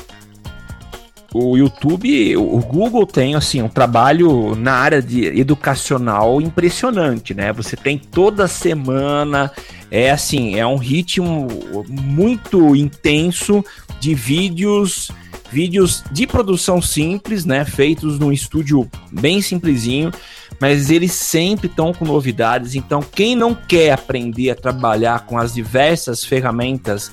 [1.33, 7.53] o YouTube, o Google tem assim um trabalho na área de educacional impressionante, né?
[7.53, 9.53] Você tem toda semana
[9.91, 11.49] é assim, é um ritmo
[11.89, 13.65] muito intenso
[13.99, 15.11] de vídeos,
[15.51, 20.13] vídeos de produção simples, né, feitos num estúdio bem simplesinho,
[20.61, 22.77] mas eles sempre estão com novidades.
[22.77, 27.11] Então, quem não quer aprender a trabalhar com as diversas ferramentas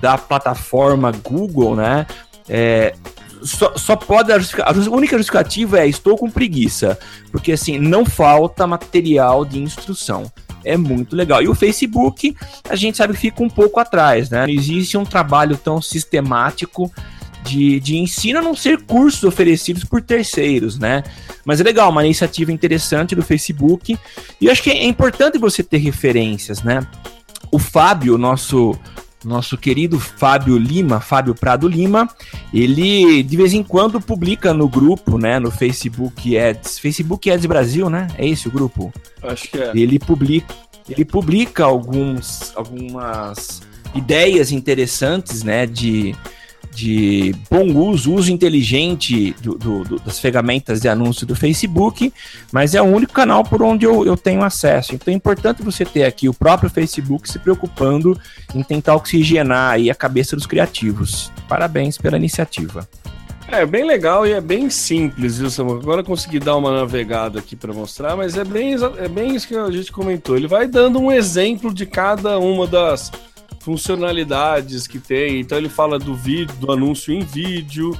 [0.00, 2.06] da plataforma Google, né,
[2.48, 2.94] é,
[3.42, 4.32] só, só, pode.
[4.32, 6.98] A única justificativa é estou com preguiça.
[7.30, 10.30] Porque assim, não falta material de instrução
[10.66, 11.40] é muito legal.
[11.40, 12.36] E o Facebook,
[12.68, 14.42] a gente sabe que fica um pouco atrás, né?
[14.42, 16.92] Não existe um trabalho tão sistemático
[17.44, 21.04] de, de ensino, a não ser cursos oferecidos por terceiros, né?
[21.44, 23.96] Mas é legal, uma iniciativa interessante do Facebook.
[24.40, 26.84] E eu acho que é importante você ter referências, né?
[27.52, 28.76] O Fábio, nosso
[29.26, 32.08] nosso querido Fábio Lima, Fábio Prado Lima,
[32.54, 37.90] ele de vez em quando publica no grupo, né, no Facebook Ads, Facebook Ads Brasil,
[37.90, 38.06] né?
[38.16, 38.92] É esse o grupo?
[39.22, 39.72] Acho que é.
[39.74, 40.54] Ele publica,
[40.88, 43.60] ele publica alguns, algumas
[43.94, 46.14] ideias interessantes, né, de
[46.76, 52.12] de bom uso, uso inteligente do, do, do, das ferramentas de anúncio do Facebook,
[52.52, 54.94] mas é o único canal por onde eu, eu tenho acesso.
[54.94, 58.20] Então é importante você ter aqui o próprio Facebook se preocupando
[58.54, 61.32] em tentar oxigenar aí a cabeça dos criativos.
[61.48, 62.86] Parabéns pela iniciativa.
[63.48, 65.78] É bem legal e é bem simples, viu, Samuel?
[65.78, 69.46] Agora eu consegui dar uma navegada aqui para mostrar, mas é bem, é bem isso
[69.46, 70.36] que a gente comentou.
[70.36, 73.12] Ele vai dando um exemplo de cada uma das
[73.66, 75.40] funcionalidades que tem.
[75.40, 77.98] Então ele fala do vídeo, do anúncio em vídeo,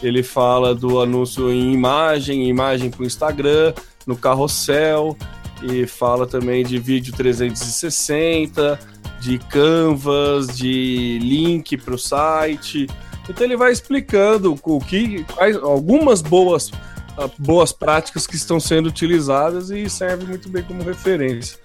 [0.00, 3.74] ele fala do anúncio em imagem, imagem para o Instagram,
[4.06, 5.16] no carrossel,
[5.60, 8.78] e fala também de vídeo 360,
[9.20, 12.86] de canvas, de link para o site.
[13.28, 16.70] Então ele vai explicando o que, quais, algumas boas,
[17.18, 21.58] ah, boas práticas que estão sendo utilizadas e serve muito bem como referência.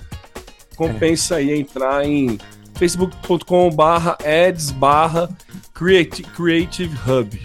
[0.75, 2.39] Compensa aí entrar em
[2.75, 5.29] facebook.com barra ads barra
[5.73, 7.41] creative hub.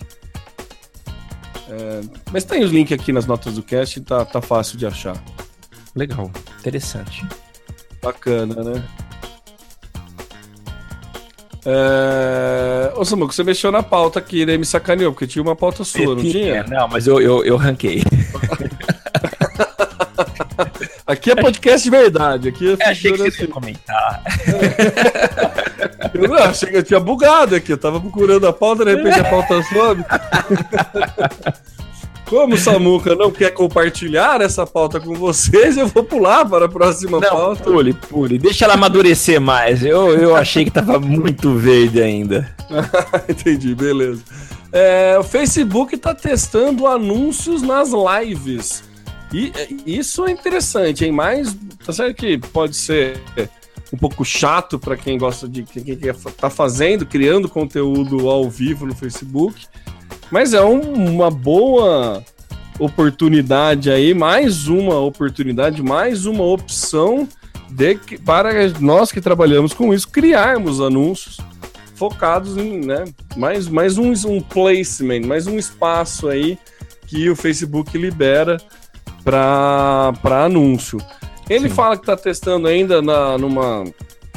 [1.71, 2.01] É,
[2.33, 5.23] mas tem os links aqui nas notas do cast, tá, tá fácil de achar.
[5.95, 7.27] Legal, interessante.
[8.03, 8.85] Bacana, né?
[11.67, 12.93] É...
[12.97, 14.57] Ô Samuco, você mexeu na pauta aqui, né?
[14.57, 16.63] Me sacaneou, porque tinha uma pauta sua, não tinha?
[16.65, 18.03] Não, mas eu, eu, eu ranquei.
[21.07, 22.49] Aqui é podcast de verdade.
[22.49, 23.47] Aqui é, é achei que você assim.
[23.47, 24.23] comentar.
[26.15, 27.73] Eu não, achei que eu tinha bugado aqui.
[27.73, 30.05] Eu tava procurando a pauta, de repente a pauta sobe.
[32.25, 36.69] Como o Samuca não quer compartilhar essa pauta com vocês, eu vou pular para a
[36.69, 37.65] próxima não, pauta.
[37.65, 38.39] Pule, pule.
[38.39, 39.83] Deixa ela amadurecer mais.
[39.83, 42.55] Eu, eu achei que tava muito verde ainda.
[43.29, 44.23] Entendi, beleza.
[44.71, 48.88] É, o Facebook está testando anúncios nas lives.
[49.33, 49.53] E
[49.87, 51.13] isso é interessante, hein?
[51.13, 53.21] Mas tá certo que pode ser
[53.93, 55.97] um pouco chato para quem gosta de quem, quem
[56.37, 59.67] tá fazendo, criando conteúdo ao vivo no Facebook.
[60.31, 62.23] Mas é um, uma boa
[62.79, 67.29] oportunidade aí, mais uma oportunidade, mais uma opção
[67.71, 71.39] de para nós que trabalhamos com isso criarmos anúncios
[71.95, 73.05] focados em, né,
[73.37, 76.57] mais, mais um, um placement, mais um espaço aí
[77.07, 78.59] que o Facebook libera
[79.29, 80.99] para anúncio.
[81.51, 81.75] Ele Sim.
[81.75, 83.85] fala que está testando ainda na, numa,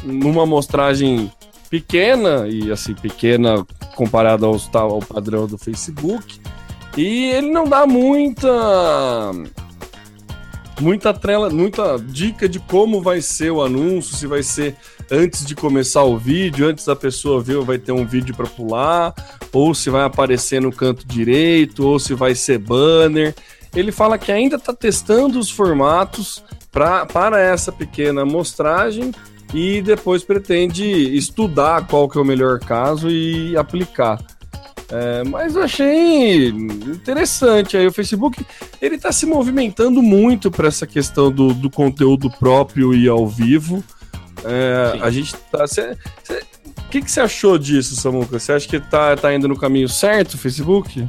[0.04, 1.32] numa amostragem
[1.70, 6.40] pequena, e assim, pequena comparada ao, ao padrão do Facebook.
[6.98, 9.32] E ele não dá muita
[10.82, 14.76] muita trela, muita dica de como vai ser o anúncio, se vai ser
[15.10, 19.14] antes de começar o vídeo, antes da pessoa ver, vai ter um vídeo para pular,
[19.54, 23.34] ou se vai aparecer no canto direito, ou se vai ser banner.
[23.76, 29.12] Ele fala que ainda está testando os formatos pra, para essa pequena amostragem
[29.54, 34.20] e depois pretende estudar qual que é o melhor caso e aplicar.
[34.90, 38.46] É, mas eu achei interessante aí o Facebook
[38.82, 43.82] ele está se movimentando muito para essa questão do, do, conteúdo próprio e ao vivo.
[44.44, 45.64] É, a gente tá.
[45.64, 48.38] o que, que você achou disso, Samuca?
[48.38, 51.08] Você acha que tá, tá indo no caminho certo o Facebook?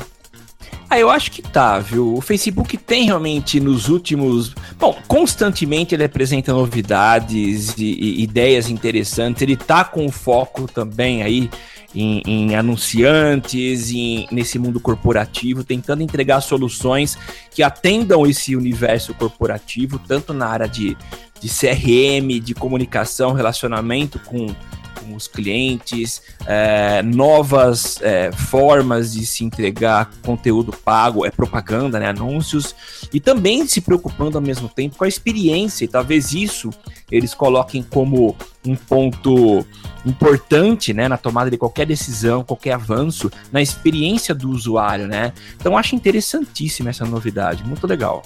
[0.92, 2.12] Ah, eu acho que tá, viu?
[2.12, 4.54] O Facebook tem realmente nos últimos.
[4.78, 9.40] Bom, constantemente ele apresenta novidades e, e ideias interessantes.
[9.40, 11.48] Ele tá com foco também aí
[11.94, 17.16] em, em anunciantes, em, nesse mundo corporativo, tentando entregar soluções
[17.50, 20.94] que atendam esse universo corporativo, tanto na área de,
[21.40, 24.54] de CRM, de comunicação, relacionamento com
[25.02, 32.08] com os clientes, é, novas é, formas de se entregar conteúdo pago, é propaganda, né,
[32.08, 32.74] anúncios,
[33.12, 36.70] e também se preocupando ao mesmo tempo com a experiência, e talvez isso
[37.10, 39.66] eles coloquem como um ponto
[40.04, 45.32] importante, né, na tomada de qualquer decisão, qualquer avanço, na experiência do usuário, né?
[45.56, 48.22] Então acho interessantíssima essa novidade, muito legal.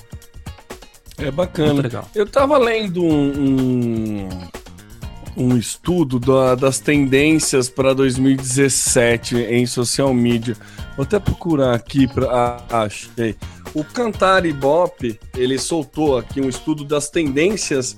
[1.18, 1.82] É bacana.
[2.14, 4.28] Eu tava lendo um, um
[5.36, 10.56] um estudo da, das tendências para 2017 em social media.
[10.96, 12.26] Vou até procurar aqui para
[12.70, 13.36] ah, achei.
[13.74, 17.94] O Cantar Ibope, ele soltou aqui um estudo das tendências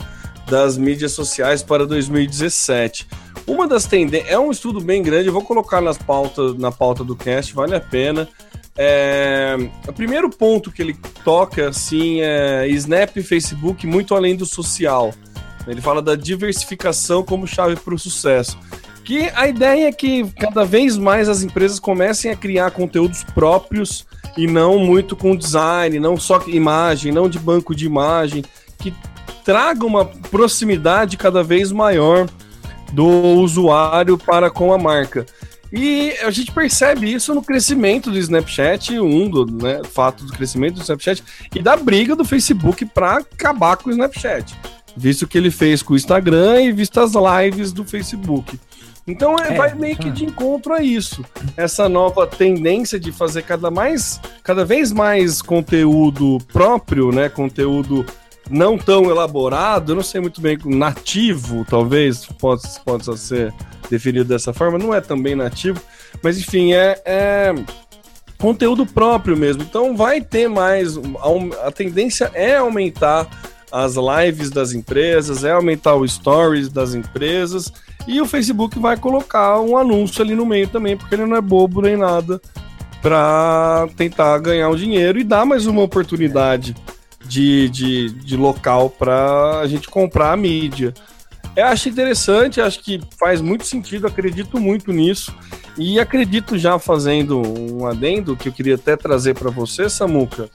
[0.48, 3.06] das mídias sociais para 2017.
[3.46, 7.14] Uma das tendências é um estudo bem grande, vou colocar nas pautas, na pauta do
[7.14, 8.28] cast, vale a pena.
[8.76, 14.46] É, o primeiro ponto que ele toca assim é Snap e Facebook muito além do
[14.46, 15.12] social.
[15.70, 18.58] Ele fala da diversificação como chave para o sucesso.
[19.04, 24.06] Que a ideia é que cada vez mais as empresas comecem a criar conteúdos próprios
[24.36, 28.44] e não muito com design, não só imagem, não de banco de imagem,
[28.78, 28.94] que
[29.44, 32.28] traga uma proximidade cada vez maior
[32.92, 35.24] do usuário para com a marca.
[35.72, 40.76] E a gente percebe isso no crescimento do Snapchat, um do né, fato do crescimento
[40.76, 41.22] do Snapchat
[41.54, 44.56] e da briga do Facebook para acabar com o Snapchat
[44.98, 48.58] visto o que ele fez com o Instagram e visto as lives do Facebook.
[49.06, 51.24] Então é, é, vai meio que de encontro a isso.
[51.56, 57.28] Essa nova tendência de fazer cada mais, cada vez mais conteúdo próprio, né?
[57.28, 58.04] Conteúdo
[58.50, 63.52] não tão elaborado, eu não sei muito bem, nativo, talvez possa, possa ser
[63.90, 65.80] definido dessa forma, não é também nativo,
[66.22, 67.54] mas enfim, é, é
[68.38, 69.62] conteúdo próprio mesmo.
[69.62, 73.28] Então vai ter mais, a, a tendência é aumentar
[73.70, 77.72] as lives das empresas, é aumentar o stories das empresas
[78.06, 81.40] e o Facebook vai colocar um anúncio ali no meio também, porque ele não é
[81.40, 82.40] bobo nem nada
[83.02, 86.74] para tentar ganhar o dinheiro e dar mais uma oportunidade
[87.26, 90.94] de, de, de local para a gente comprar a mídia.
[91.54, 95.34] Eu acho interessante, acho que faz muito sentido, acredito muito nisso.
[95.76, 100.50] E acredito já fazendo um adendo que eu queria até trazer para você, Samuca,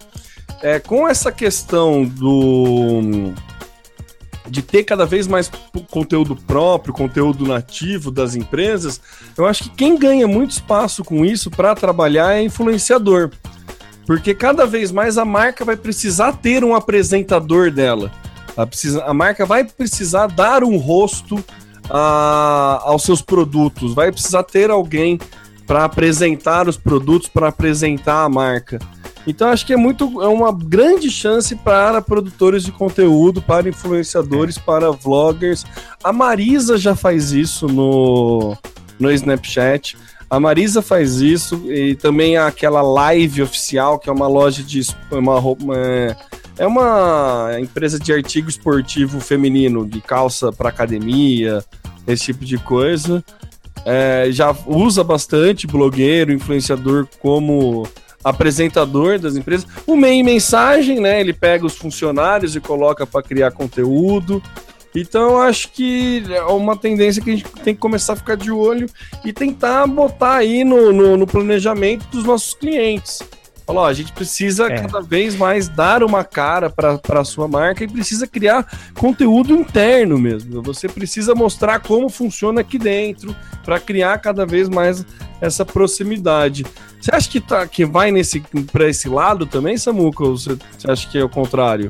[0.64, 3.34] é, com essa questão do
[4.48, 5.52] de ter cada vez mais
[5.90, 9.02] conteúdo próprio, conteúdo nativo das empresas,
[9.38, 13.32] eu acho que quem ganha muito espaço com isso para trabalhar é influenciador.
[14.06, 18.12] Porque cada vez mais a marca vai precisar ter um apresentador dela.
[18.56, 21.44] A, precisa, a marca vai precisar dar um rosto
[21.90, 25.20] a, aos seus produtos, vai precisar ter alguém
[25.66, 28.78] para apresentar os produtos, para apresentar a marca.
[29.26, 34.58] Então acho que é muito é uma grande chance para produtores de conteúdo, para influenciadores,
[34.58, 35.66] para vloggers.
[36.04, 38.58] A Marisa já faz isso no,
[39.00, 39.98] no Snapchat.
[40.30, 45.40] A Marisa faz isso e também aquela live oficial que é uma loja de uma,
[45.40, 46.18] uma
[46.58, 51.64] é uma empresa de artigo esportivo feminino, de calça para academia,
[52.06, 53.24] esse tipo de coisa.
[53.86, 57.88] É, já usa bastante blogueiro, influenciador como
[58.24, 59.68] apresentador das empresas.
[59.86, 61.20] O MEI Mensagem, né?
[61.20, 64.42] Ele pega os funcionários e coloca para criar conteúdo.
[64.96, 68.52] Então, acho que é uma tendência que a gente tem que começar a ficar de
[68.52, 68.88] olho
[69.26, 73.20] e tentar botar aí no, no, no planejamento dos nossos clientes.
[73.66, 74.82] Falou, a gente precisa é.
[74.82, 80.18] cada vez mais dar uma cara para a sua marca e precisa criar conteúdo interno
[80.18, 80.62] mesmo.
[80.62, 83.34] Você precisa mostrar como funciona aqui dentro
[83.64, 85.06] para criar cada vez mais
[85.40, 86.66] essa proximidade.
[87.00, 88.42] Você acha que, tá, que vai nesse
[88.72, 90.24] para esse lado também, Samuca?
[90.24, 91.90] Ou você, você acha que é o contrário?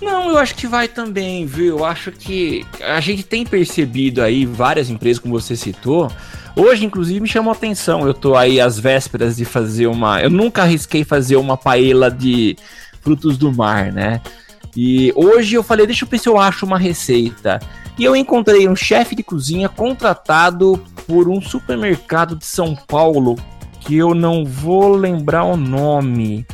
[0.00, 1.78] Não, eu acho que vai também, viu?
[1.78, 6.10] Eu acho que a gente tem percebido aí várias empresas, como você citou.
[6.58, 8.04] Hoje, inclusive, me chamou a atenção.
[8.04, 10.20] Eu tô aí às vésperas de fazer uma.
[10.20, 12.56] Eu nunca arrisquei fazer uma paella de
[13.00, 14.20] frutos do mar, né?
[14.76, 17.60] E hoje eu falei, deixa eu ver se eu acho uma receita.
[17.96, 23.36] E eu encontrei um chefe de cozinha contratado por um supermercado de São Paulo,
[23.78, 26.44] que eu não vou lembrar o nome.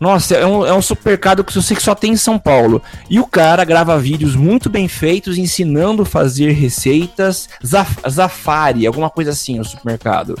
[0.00, 2.82] Nossa, é um, é um supermercado que eu sei que só tem em São Paulo.
[3.10, 9.10] E o cara grava vídeos muito bem feitos ensinando a fazer receitas zaf Zafari, alguma
[9.10, 10.38] coisa assim, o supermercado.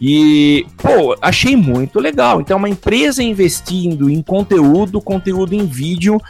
[0.00, 2.40] E, pô, achei muito legal.
[2.40, 6.20] Então, é uma empresa investindo em conteúdo, conteúdo em vídeo,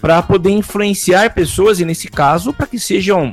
[0.00, 3.30] para poder influenciar pessoas, e nesse caso, para que sejam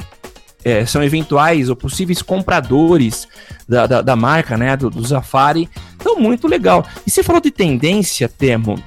[0.64, 3.28] é, são eventuais ou possíveis compradores
[3.68, 5.70] da, da, da marca, né, do, do Safari.
[5.95, 6.86] Então, muito legal.
[7.05, 8.82] E você falou de tendência, Temo,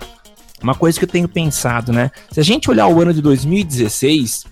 [0.63, 2.11] uma coisa que eu tenho pensado, né?
[2.33, 4.45] Se a gente olhar o ano de 2016,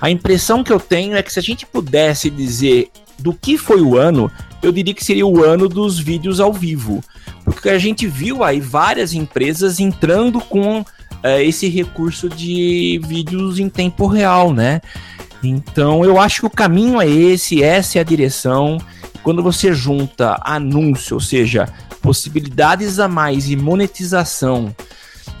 [0.00, 3.80] a impressão que eu tenho é que se a gente pudesse dizer do que foi
[3.80, 4.30] o ano,
[4.62, 7.02] eu diria que seria o ano dos vídeos ao vivo.
[7.44, 10.84] Porque a gente viu aí várias empresas entrando com
[11.22, 14.80] é, esse recurso de vídeos em tempo real, né?
[15.42, 18.78] Então eu acho que o caminho é esse, essa é a direção.
[19.22, 21.68] Quando você junta anúncio, ou seja,
[22.00, 24.74] possibilidades a mais e monetização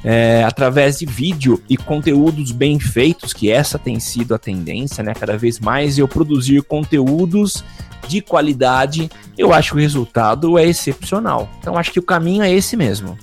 [0.04, 5.14] é, através de vídeo e conteúdos bem feitos, que essa tem sido a tendência, né?
[5.14, 7.64] Cada vez mais eu produzir conteúdos
[8.06, 11.48] de qualidade, eu acho que o resultado é excepcional.
[11.58, 13.18] Então acho que o caminho é esse mesmo.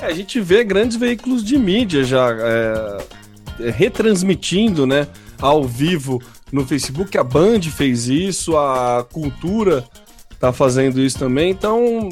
[0.00, 2.98] É, a gente vê grandes veículos de mídia já é,
[3.70, 5.06] retransmitindo, né?
[5.40, 6.20] Ao vivo
[6.52, 7.16] no Facebook.
[7.16, 9.84] A Band fez isso, a Cultura
[10.40, 11.50] tá fazendo isso também.
[11.50, 12.08] Então,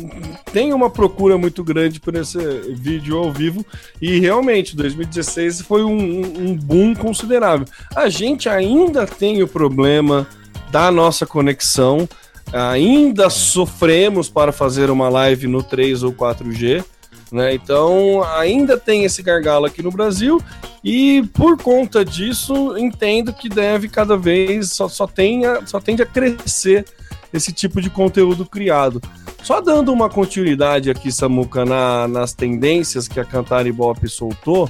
[0.53, 2.39] tem uma procura muito grande por esse
[2.74, 3.64] vídeo ao vivo.
[4.03, 7.66] E realmente, 2016 foi um, um boom considerável.
[7.97, 10.29] A gente ainda tem o problema
[10.70, 12.07] da nossa conexão.
[12.53, 16.85] Ainda sofremos para fazer uma live no 3 ou 4G.
[17.31, 17.55] Né?
[17.55, 20.41] Então, ainda tem esse gargalo aqui no Brasil
[20.83, 26.07] e por conta disso, entendo que deve cada vez só, só, tenha, só tende a
[26.07, 26.85] crescer
[27.33, 29.03] esse tipo de conteúdo criado.
[29.43, 34.68] Só dando uma continuidade aqui, Samuca, na, nas tendências que a Cantar Ibope soltou,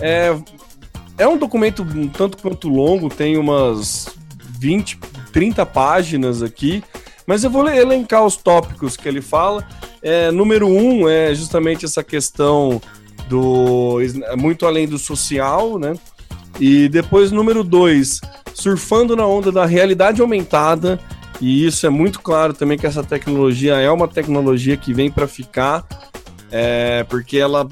[0.00, 0.36] é,
[1.18, 4.08] é um documento um tanto quanto longo, tem umas
[4.58, 4.98] 20,
[5.32, 6.82] 30 páginas aqui,
[7.30, 9.64] mas eu vou elencar os tópicos que ele fala.
[10.02, 12.82] É, número um é justamente essa questão
[13.28, 13.98] do
[14.36, 15.94] muito além do social, né?
[16.58, 18.20] E depois número dois,
[18.52, 20.98] surfando na onda da realidade aumentada.
[21.40, 25.28] E isso é muito claro também que essa tecnologia é uma tecnologia que vem para
[25.28, 25.86] ficar,
[26.50, 27.68] é, porque ela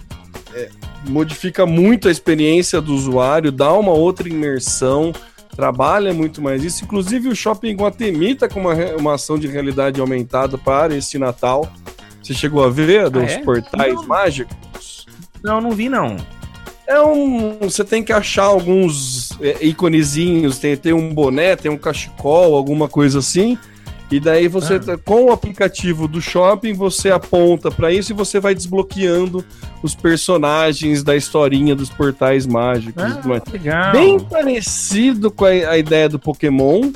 [0.55, 0.69] é,
[1.09, 5.13] modifica muito a experiência do usuário, dá uma outra imersão,
[5.59, 6.85] trabalha muito mais isso.
[6.85, 11.69] Inclusive o Shopping Guatemi está com uma, uma ação de realidade aumentada para este Natal.
[12.23, 13.39] Você chegou a ver dos ah, é?
[13.39, 14.07] portais Não.
[14.07, 15.05] mágicos?
[15.43, 16.17] Não, não vi não.
[16.87, 17.59] É um.
[17.59, 22.89] Você tem que achar alguns é, iconezinhos, tem, tem um boné, tem um cachecol, alguma
[22.89, 23.59] coisa assim.
[24.11, 24.99] E daí você, ah.
[25.05, 29.45] com o aplicativo do shopping, você aponta para isso e você vai desbloqueando
[29.83, 33.03] os personagens da historinha dos portais mágicos.
[33.03, 33.93] Ah, legal.
[33.93, 36.91] Bem parecido com a, a, ideia do Pokémon,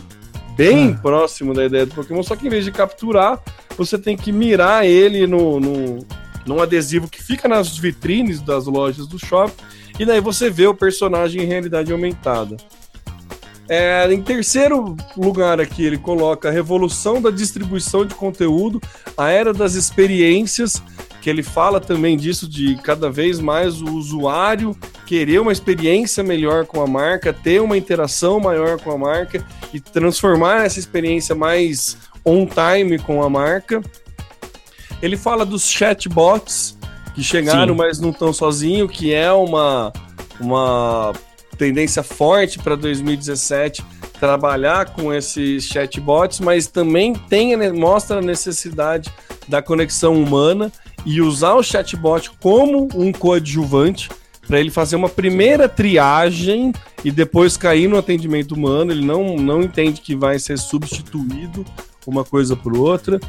[0.56, 1.00] bem ah.
[1.02, 3.38] próximo da ideia do Pokémon, só que em vez de capturar,
[3.76, 5.98] você tem que mirar ele no, no,
[6.46, 9.62] num adesivo que fica nas vitrines das lojas do shopping,
[9.98, 12.56] e daí você vê o personagem em realidade aumentada.
[13.74, 18.78] É, em terceiro lugar aqui, ele coloca a revolução da distribuição de conteúdo,
[19.16, 20.82] a era das experiências,
[21.22, 26.66] que ele fala também disso de cada vez mais o usuário querer uma experiência melhor
[26.66, 29.42] com a marca, ter uma interação maior com a marca
[29.72, 31.96] e transformar essa experiência mais
[32.26, 33.80] on time com a marca.
[35.00, 36.76] Ele fala dos chatbots
[37.14, 37.78] que chegaram, Sim.
[37.78, 39.90] mas não estão sozinhos, que é uma,
[40.38, 41.14] uma
[41.62, 43.84] tendência forte para 2017
[44.18, 49.12] trabalhar com esses chatbots, mas também tem, mostra a necessidade
[49.46, 50.72] da conexão humana
[51.06, 54.08] e usar o chatbot como um coadjuvante
[54.44, 56.72] para ele fazer uma primeira triagem
[57.04, 58.90] e depois cair no atendimento humano.
[58.90, 61.64] Ele não, não entende que vai ser substituído
[62.04, 63.20] uma coisa por outra.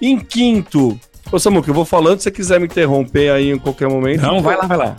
[0.00, 0.98] Em quinto,
[1.32, 4.22] ô Samuca, eu vou falando, se você quiser me interromper aí em qualquer momento.
[4.22, 4.96] Não, vai lá, vai lá.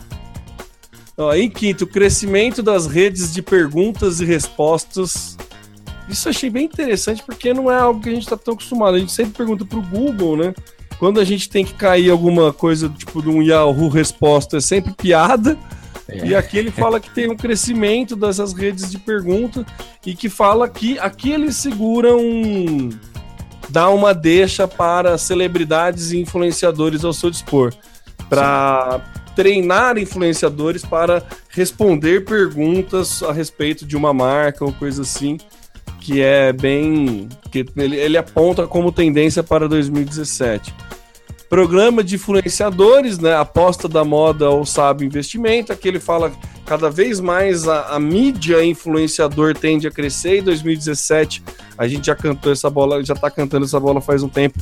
[1.17, 5.37] Ó, em quinto, crescimento das redes de perguntas e respostas.
[6.09, 8.95] Isso achei bem interessante porque não é algo que a gente está tão acostumado.
[8.95, 10.53] A gente sempre pergunta para o Google, né?
[10.99, 14.93] Quando a gente tem que cair alguma coisa tipo de um Yahoo resposta, é sempre
[14.93, 15.57] piada.
[16.07, 16.27] É.
[16.27, 19.65] E aqui ele fala que tem um crescimento dessas redes de pergunta
[20.05, 22.19] e que fala que aqui eles seguram
[23.69, 27.73] dá uma deixa para celebridades e influenciadores ao seu dispor
[28.29, 29.01] para
[29.35, 35.37] treinar influenciadores para responder perguntas a respeito de uma marca ou coisa assim,
[35.99, 37.27] que é bem.
[37.51, 40.73] que ele, ele aponta como tendência para 2017.
[41.49, 43.35] Programa de influenciadores, né?
[43.35, 45.71] Aposta da moda ou sabe investimento.
[45.71, 46.31] Aqui ele fala
[46.65, 50.39] cada vez mais a, a mídia influenciador tende a crescer.
[50.39, 51.43] Em 2017,
[51.77, 54.59] a gente já cantou essa bola, já está cantando essa bola faz um tempo.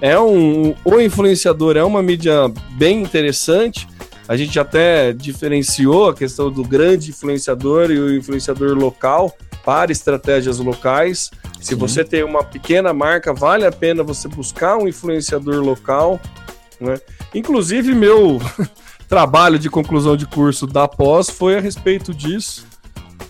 [0.00, 0.74] É um.
[0.84, 3.86] O influenciador é uma mídia bem interessante
[4.30, 10.60] a gente até diferenciou a questão do grande influenciador e o influenciador local para estratégias
[10.60, 11.32] locais.
[11.60, 16.20] Se você tem uma pequena marca, vale a pena você buscar um influenciador local.
[16.80, 16.94] Né?
[17.34, 18.40] Inclusive, meu
[19.08, 22.64] trabalho de conclusão de curso da pós foi a respeito disso.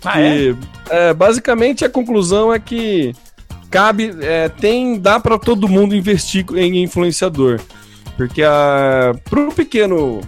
[0.05, 0.55] Ah, que,
[0.91, 1.09] é?
[1.09, 3.15] É, basicamente, a conclusão é que
[3.71, 7.59] cabe, é, tem, dá para todo mundo investir em influenciador.
[8.19, 8.43] Porque
[9.31, 10.21] para o pequeno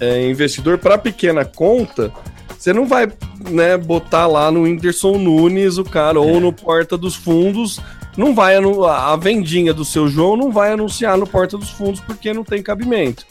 [0.00, 2.12] é, investidor para pequena conta,
[2.58, 3.10] você não vai
[3.50, 6.20] né, botar lá no Whindersson Nunes o cara, é.
[6.20, 7.80] ou no Porta dos Fundos,
[8.16, 12.34] não vai a vendinha do seu João não vai anunciar no Porta dos Fundos porque
[12.34, 13.24] não tem cabimento.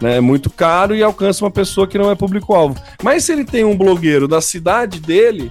[0.00, 0.18] Né?
[0.18, 2.80] É muito caro e alcança uma pessoa que não é público-alvo.
[3.02, 5.50] Mas se ele tem um blogueiro da cidade dele,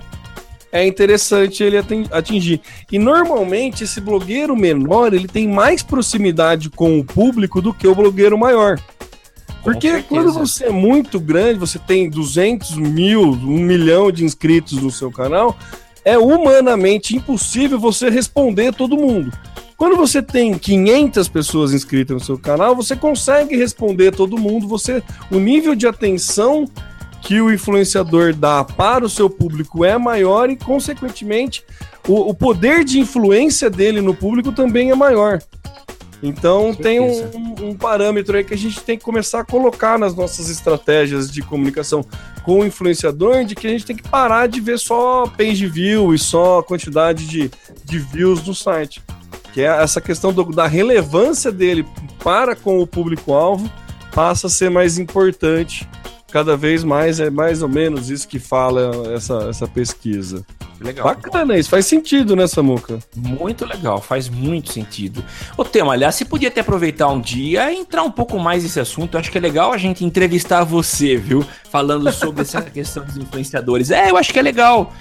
[0.71, 1.77] é interessante ele
[2.11, 2.61] atingir.
[2.91, 7.95] E normalmente esse blogueiro menor ele tem mais proximidade com o público do que o
[7.95, 8.79] blogueiro maior.
[9.63, 14.89] Porque quando você é muito grande, você tem 200 mil, 1 milhão de inscritos no
[14.89, 15.57] seu canal,
[16.05, 19.31] é humanamente impossível você responder todo mundo.
[19.75, 24.67] Quando você tem 500 pessoas inscritas no seu canal, você consegue responder todo mundo.
[24.67, 26.65] Você, o nível de atenção
[27.21, 31.63] que o influenciador dá para o seu público é maior e, consequentemente,
[32.07, 35.39] o, o poder de influência dele no público também é maior.
[36.21, 37.29] Então tem um,
[37.61, 41.41] um, parâmetro aí que a gente tem que começar a colocar nas nossas estratégias de
[41.41, 42.03] comunicação
[42.43, 46.13] com o influenciador, de que a gente tem que parar de ver só page view
[46.13, 47.51] e só a quantidade de,
[47.83, 49.01] de views do site.
[49.53, 51.85] Que é essa questão do, da relevância dele
[52.23, 53.69] para com o público-alvo
[54.11, 55.87] passa a ser mais importante
[56.31, 60.45] cada vez mais, é mais ou menos isso que fala essa, essa pesquisa.
[60.79, 61.05] Legal.
[61.05, 62.99] Bacana isso, faz sentido, né, Samuca?
[63.15, 65.23] Muito legal, faz muito sentido.
[65.57, 68.79] O tema, aliás, você podia até aproveitar um dia e entrar um pouco mais nesse
[68.79, 69.15] assunto.
[69.15, 71.43] Eu acho que é legal a gente entrevistar você, viu?
[71.71, 73.89] Falando sobre essa questão dos influenciadores.
[73.89, 74.93] É, eu acho que é legal.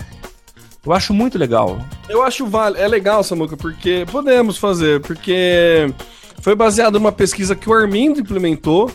[0.85, 1.79] Eu acho muito legal.
[2.09, 5.93] Eu acho vale, é legal, Samuca, porque podemos fazer, porque
[6.41, 8.91] foi baseado numa pesquisa que o Armindo implementou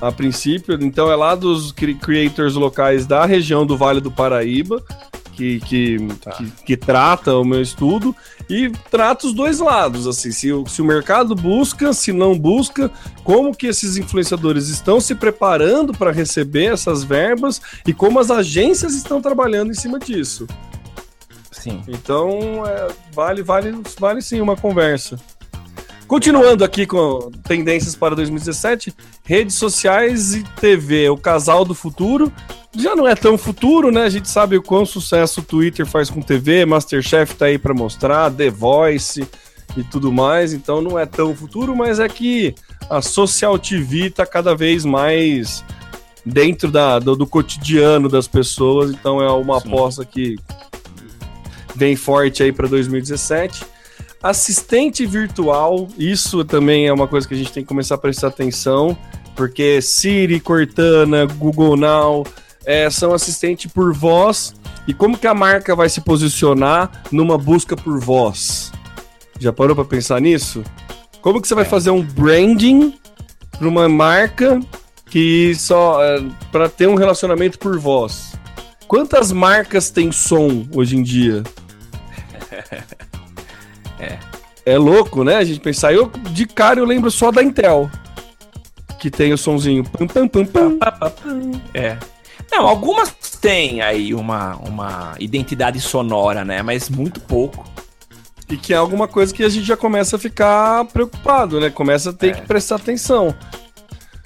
[0.00, 4.82] a princípio, então é lá dos creators locais da região do Vale do Paraíba
[5.36, 6.32] que, que, tá.
[6.32, 8.16] que, que, trata o meu estudo
[8.48, 12.90] e trata os dois lados, assim, se, se o mercado busca, se não busca,
[13.22, 18.94] como que esses influenciadores estão se preparando para receber essas verbas e como as agências
[18.94, 20.46] estão trabalhando em cima disso.
[21.50, 21.82] Sim.
[21.86, 25.18] Então, é, vale, vale, vale sim uma conversa.
[26.06, 28.94] Continuando aqui com tendências para 2017,
[29.24, 32.32] redes sociais e TV, o casal do futuro.
[32.72, 34.02] Já não é tão futuro, né?
[34.02, 37.74] A gente sabe o quão sucesso o Twitter faz com TV, Masterchef tá aí para
[37.74, 39.26] mostrar, The Voice
[39.76, 42.54] e tudo mais, então não é tão futuro, mas é que
[42.88, 45.64] a social TV tá cada vez mais
[46.24, 49.68] dentro da, do, do cotidiano das pessoas, então é uma Sim.
[49.68, 50.36] aposta que
[51.74, 53.75] vem forte aí para 2017.
[54.28, 58.26] Assistente virtual, isso também é uma coisa que a gente tem que começar a prestar
[58.26, 58.98] atenção,
[59.36, 62.26] porque Siri, Cortana, Google Now
[62.64, 64.52] é, são assistente por voz.
[64.88, 68.72] E como que a marca vai se posicionar numa busca por voz?
[69.38, 70.64] Já parou para pensar nisso?
[71.22, 71.68] Como que você vai é.
[71.68, 72.94] fazer um branding
[73.56, 74.58] para uma marca
[75.08, 76.20] que só é,
[76.50, 78.32] para ter um relacionamento por voz?
[78.88, 81.44] Quantas marcas tem som hoje em dia?
[83.98, 84.18] é.
[84.64, 85.36] É louco, né?
[85.36, 85.92] A gente pensar.
[85.92, 87.90] Eu de cara eu lembro só da Intel
[88.98, 89.84] que tem o sonzinho.
[89.84, 90.78] Pam, pam, pam, pam.
[91.72, 91.96] É.
[92.50, 96.62] Não, algumas têm aí uma, uma identidade sonora, né?
[96.62, 97.64] Mas muito pouco.
[98.48, 101.70] E que é alguma coisa que a gente já começa a ficar preocupado, né?
[101.70, 102.32] Começa a ter é.
[102.32, 103.34] que prestar atenção.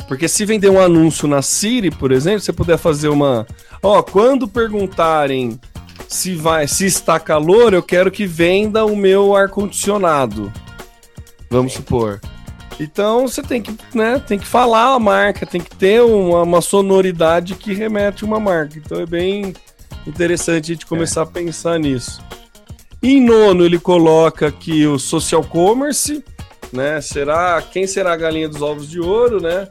[0.07, 3.47] Porque se vender um anúncio na Siri, por exemplo, você puder fazer uma.
[3.83, 5.59] Ó, quando perguntarem
[6.11, 10.53] se vai, se está calor, eu quero que venda o meu ar condicionado.
[11.49, 12.21] Vamos supor.
[12.81, 16.61] Então você tem que, né, tem que falar a marca, tem que ter uma, uma
[16.61, 18.77] sonoridade que remete a uma marca.
[18.77, 19.55] Então é bem
[20.05, 21.25] interessante a gente começar é.
[21.25, 22.21] a pensar nisso.
[23.01, 26.25] Em nono, ele coloca aqui o social commerce,
[26.73, 27.01] né?
[27.01, 29.69] Será quem será a galinha dos ovos de ouro, né?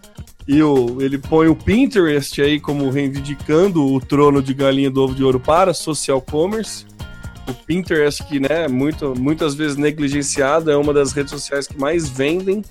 [0.51, 5.13] E o, ele põe o Pinterest aí como reivindicando o trono de galinha do ovo
[5.13, 6.87] de ouro para social commerce.
[7.47, 12.09] O Pinterest, que né, muito, muitas vezes negligenciado, é uma das redes sociais que mais
[12.09, 12.63] vendem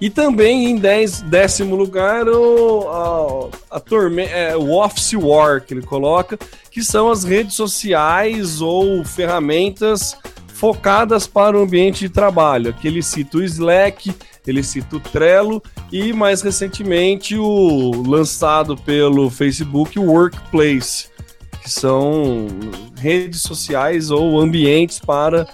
[0.00, 3.82] e também em dez, décimo lugar o, a, a
[4.30, 6.38] é, o Office War que ele coloca,
[6.70, 10.16] que são as redes sociais ou ferramentas
[10.46, 12.70] focadas para o ambiente de trabalho.
[12.70, 14.14] Aqui ele cita o Slack,
[14.46, 21.08] ele cita o Trello e mais recentemente o lançado pelo Facebook, o Workplace,
[21.62, 22.46] que são
[22.96, 25.46] redes sociais ou ambientes para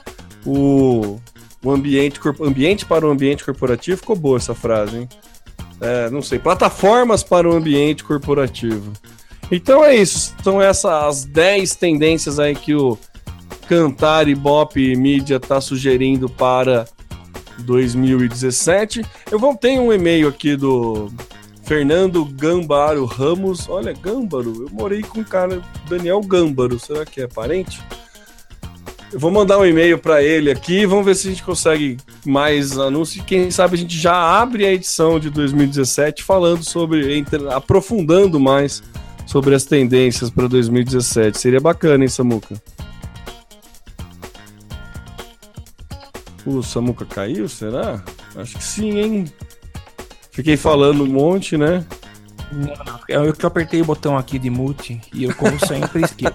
[0.45, 1.19] o
[1.63, 5.09] o ambiente, ambiente para o ambiente corporativo, ficou boa essa frase, hein?
[5.81, 8.93] É, não sei, plataformas para o ambiente corporativo.
[9.51, 12.99] Então é isso, são essas 10 tendências aí que o
[13.67, 16.87] Cantar e Bop Mídia está sugerindo para
[17.63, 19.05] 2017.
[19.31, 21.11] Eu vou ter um e-mail aqui do
[21.65, 23.69] Fernando Gambaro Ramos.
[23.69, 27.81] Olha, Gâmbaro, eu morei com o cara Daniel Gâmbaro, será que é parente?
[29.13, 32.79] Eu vou mandar um e-mail para ele aqui, vamos ver se a gente consegue mais
[32.79, 33.25] anúncios.
[33.25, 38.83] Quem sabe a gente já abre a edição de 2017 falando sobre, aprofundando mais
[39.27, 41.39] sobre as tendências para 2017.
[41.39, 42.61] Seria bacana, hein, Samuca?
[46.47, 48.03] O Samuca caiu, será?
[48.37, 49.25] Acho que sim, hein?
[50.31, 51.85] Fiquei falando um monte, né?
[52.53, 56.35] Não, eu que apertei o botão aqui de mute e eu, como sempre, esqueço.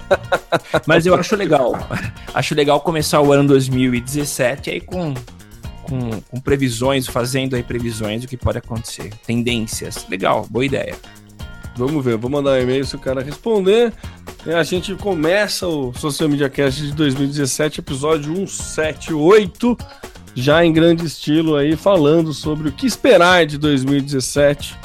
[0.86, 1.74] Mas eu acho legal.
[2.34, 5.14] Acho legal começar o ano 2017 aí com,
[5.84, 9.14] com, com previsões, fazendo aí previsões do que pode acontecer.
[9.26, 10.06] Tendências.
[10.10, 10.96] Legal, boa ideia.
[11.78, 13.94] Vamos ver, vou mandar um e-mail se o cara responder.
[14.46, 19.78] E a gente começa o Social Media Cast de 2017, episódio 178,
[20.36, 24.78] já em grande estilo aí, falando sobre o que esperar de 2017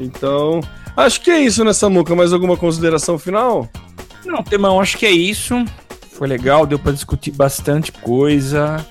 [0.00, 0.60] então,
[0.96, 2.14] acho que é isso, né, Samuca?
[2.14, 3.68] Mais alguma consideração final?
[4.24, 5.64] Não, Temão, acho que é isso.
[6.12, 8.84] Foi legal, deu para discutir bastante coisa.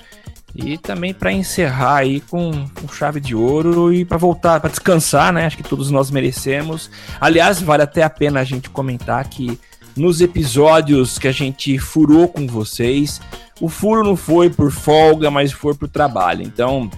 [0.54, 5.32] E também para encerrar aí com, com, chave de ouro e para voltar, para descansar,
[5.32, 5.46] né?
[5.46, 6.90] Acho que todos nós merecemos.
[7.20, 9.58] Aliás, vale até a pena a gente comentar que
[9.96, 13.20] nos episódios que a gente furou com vocês,
[13.60, 16.42] o furo não foi por folga, mas foi por trabalho.
[16.42, 16.90] Então,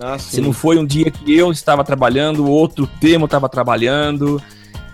[0.00, 4.42] ah, Se não foi um dia que eu estava trabalhando, outro demo estava trabalhando.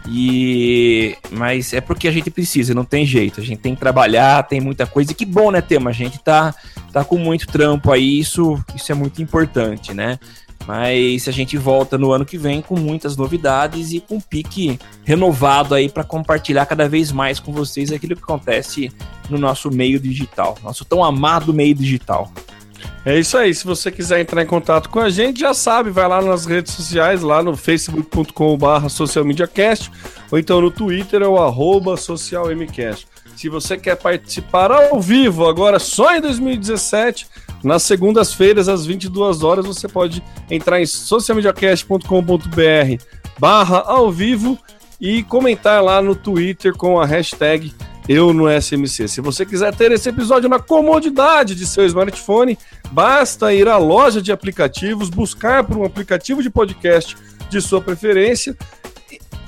[0.08, 3.40] E mas é porque a gente precisa, não tem jeito.
[3.40, 5.12] A gente tem que trabalhar, tem muita coisa.
[5.12, 5.90] E que bom, né, Tema?
[5.90, 6.54] A gente tá
[6.92, 10.18] tá com muito trampo aí, isso isso é muito importante, né?
[10.66, 14.78] Mas a gente volta no ano que vem com muitas novidades e com um pique
[15.04, 18.90] renovado aí para compartilhar cada vez mais com vocês aquilo que acontece
[19.30, 22.32] no nosso meio digital, nosso tão amado meio digital.
[23.04, 23.54] É isso aí.
[23.54, 26.72] Se você quiser entrar em contato com a gente, já sabe, vai lá nas redes
[26.74, 29.92] sociais, lá no facebook.com.br socialmediacast,
[30.30, 33.06] ou então no Twitter é o arroba socialmcast.
[33.36, 37.28] Se você quer participar ao vivo, agora só em 2017,
[37.62, 43.04] nas segundas-feiras, às 22 horas, você pode entrar em socialmediacast.com.br
[43.38, 44.58] barra ao vivo
[45.00, 47.72] e comentar lá no Twitter com a hashtag
[48.08, 49.08] eu no SMC.
[49.08, 52.56] Se você quiser ter esse episódio na comodidade de seu smartphone,
[52.92, 57.16] basta ir à loja de aplicativos, buscar por um aplicativo de podcast
[57.50, 58.56] de sua preferência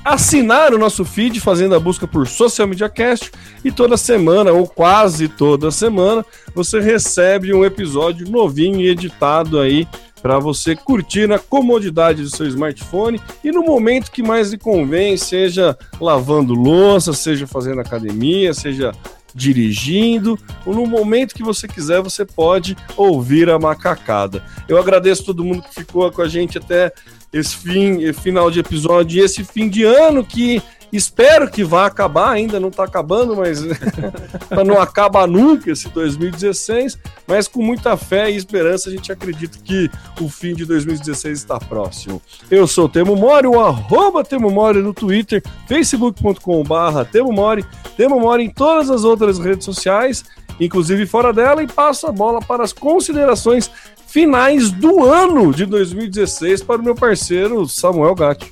[0.03, 3.31] assinar o nosso feed fazendo a busca por Social Media Cast
[3.63, 9.87] e toda semana, ou quase toda semana, você recebe um episódio novinho e editado aí
[10.21, 15.15] para você curtir na comodidade do seu smartphone e no momento que mais lhe convém,
[15.17, 18.91] seja lavando louça, seja fazendo academia, seja
[19.33, 24.43] dirigindo, ou no momento que você quiser, você pode ouvir a macacada.
[24.67, 26.91] Eu agradeço todo mundo que ficou com a gente até
[27.31, 30.61] esse fim, final de episódio e esse fim de ano que
[30.91, 33.61] Espero que vá acabar, ainda não está acabando, mas
[34.65, 36.97] não acaba nunca esse 2016.
[37.27, 41.59] Mas com muita fé e esperança, a gente acredita que o fim de 2016 está
[41.59, 42.21] próximo.
[42.49, 47.63] Eu sou o Temo Mori, o arroba Temo Mori no Twitter, facebook.com.br Temo Mori,
[47.95, 50.25] Temo Mori em todas as outras redes sociais,
[50.59, 53.71] inclusive fora dela, e passo a bola para as considerações
[54.07, 58.51] finais do ano de 2016 para o meu parceiro Samuel Gatti.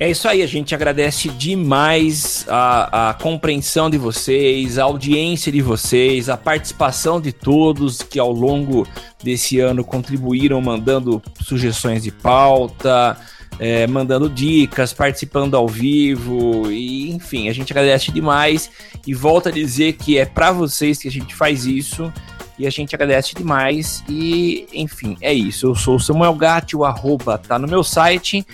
[0.00, 5.60] É isso aí, a gente agradece demais a, a, compreensão de vocês, a audiência de
[5.60, 8.86] vocês, a participação de todos que ao longo
[9.20, 13.16] desse ano contribuíram mandando sugestões de pauta,
[13.58, 18.70] é, mandando dicas, participando ao vivo, e enfim, a gente agradece demais
[19.06, 22.12] e volta a dizer que é para vocês que a gente faz isso.
[22.58, 24.02] E a gente agradece demais.
[24.08, 25.66] E, enfim, é isso.
[25.66, 28.44] Eu sou o Samuel Gatti, o arroba tá no meu site.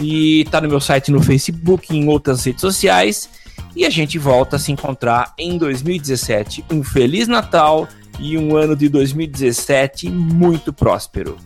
[0.00, 3.28] E tá no meu site no Facebook e em outras redes sociais.
[3.76, 6.64] E a gente volta a se encontrar em 2017.
[6.72, 7.86] Um Feliz Natal
[8.18, 11.36] e um ano de 2017 muito próspero.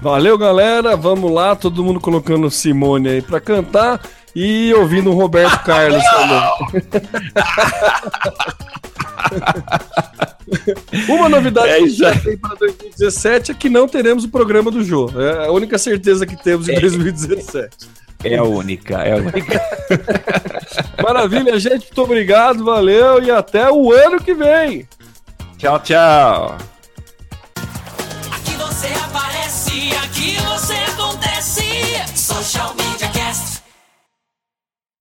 [0.00, 0.96] Valeu, galera.
[0.96, 4.00] Vamos lá, todo mundo colocando Simone aí para cantar
[4.34, 6.40] e ouvindo o Roberto Carlos também.
[11.08, 14.82] Uma novidade é que já tem para 2017 é que não teremos o programa do
[14.82, 15.10] Jô.
[15.16, 17.68] É a única certeza que temos em é, 2017.
[18.24, 19.60] É a única, é a única.
[21.02, 21.86] Maravilha, gente.
[21.86, 24.88] Muito obrigado, valeu e até o ano que vem.
[25.58, 26.56] Tchau, tchau.
[32.48, 32.97] show me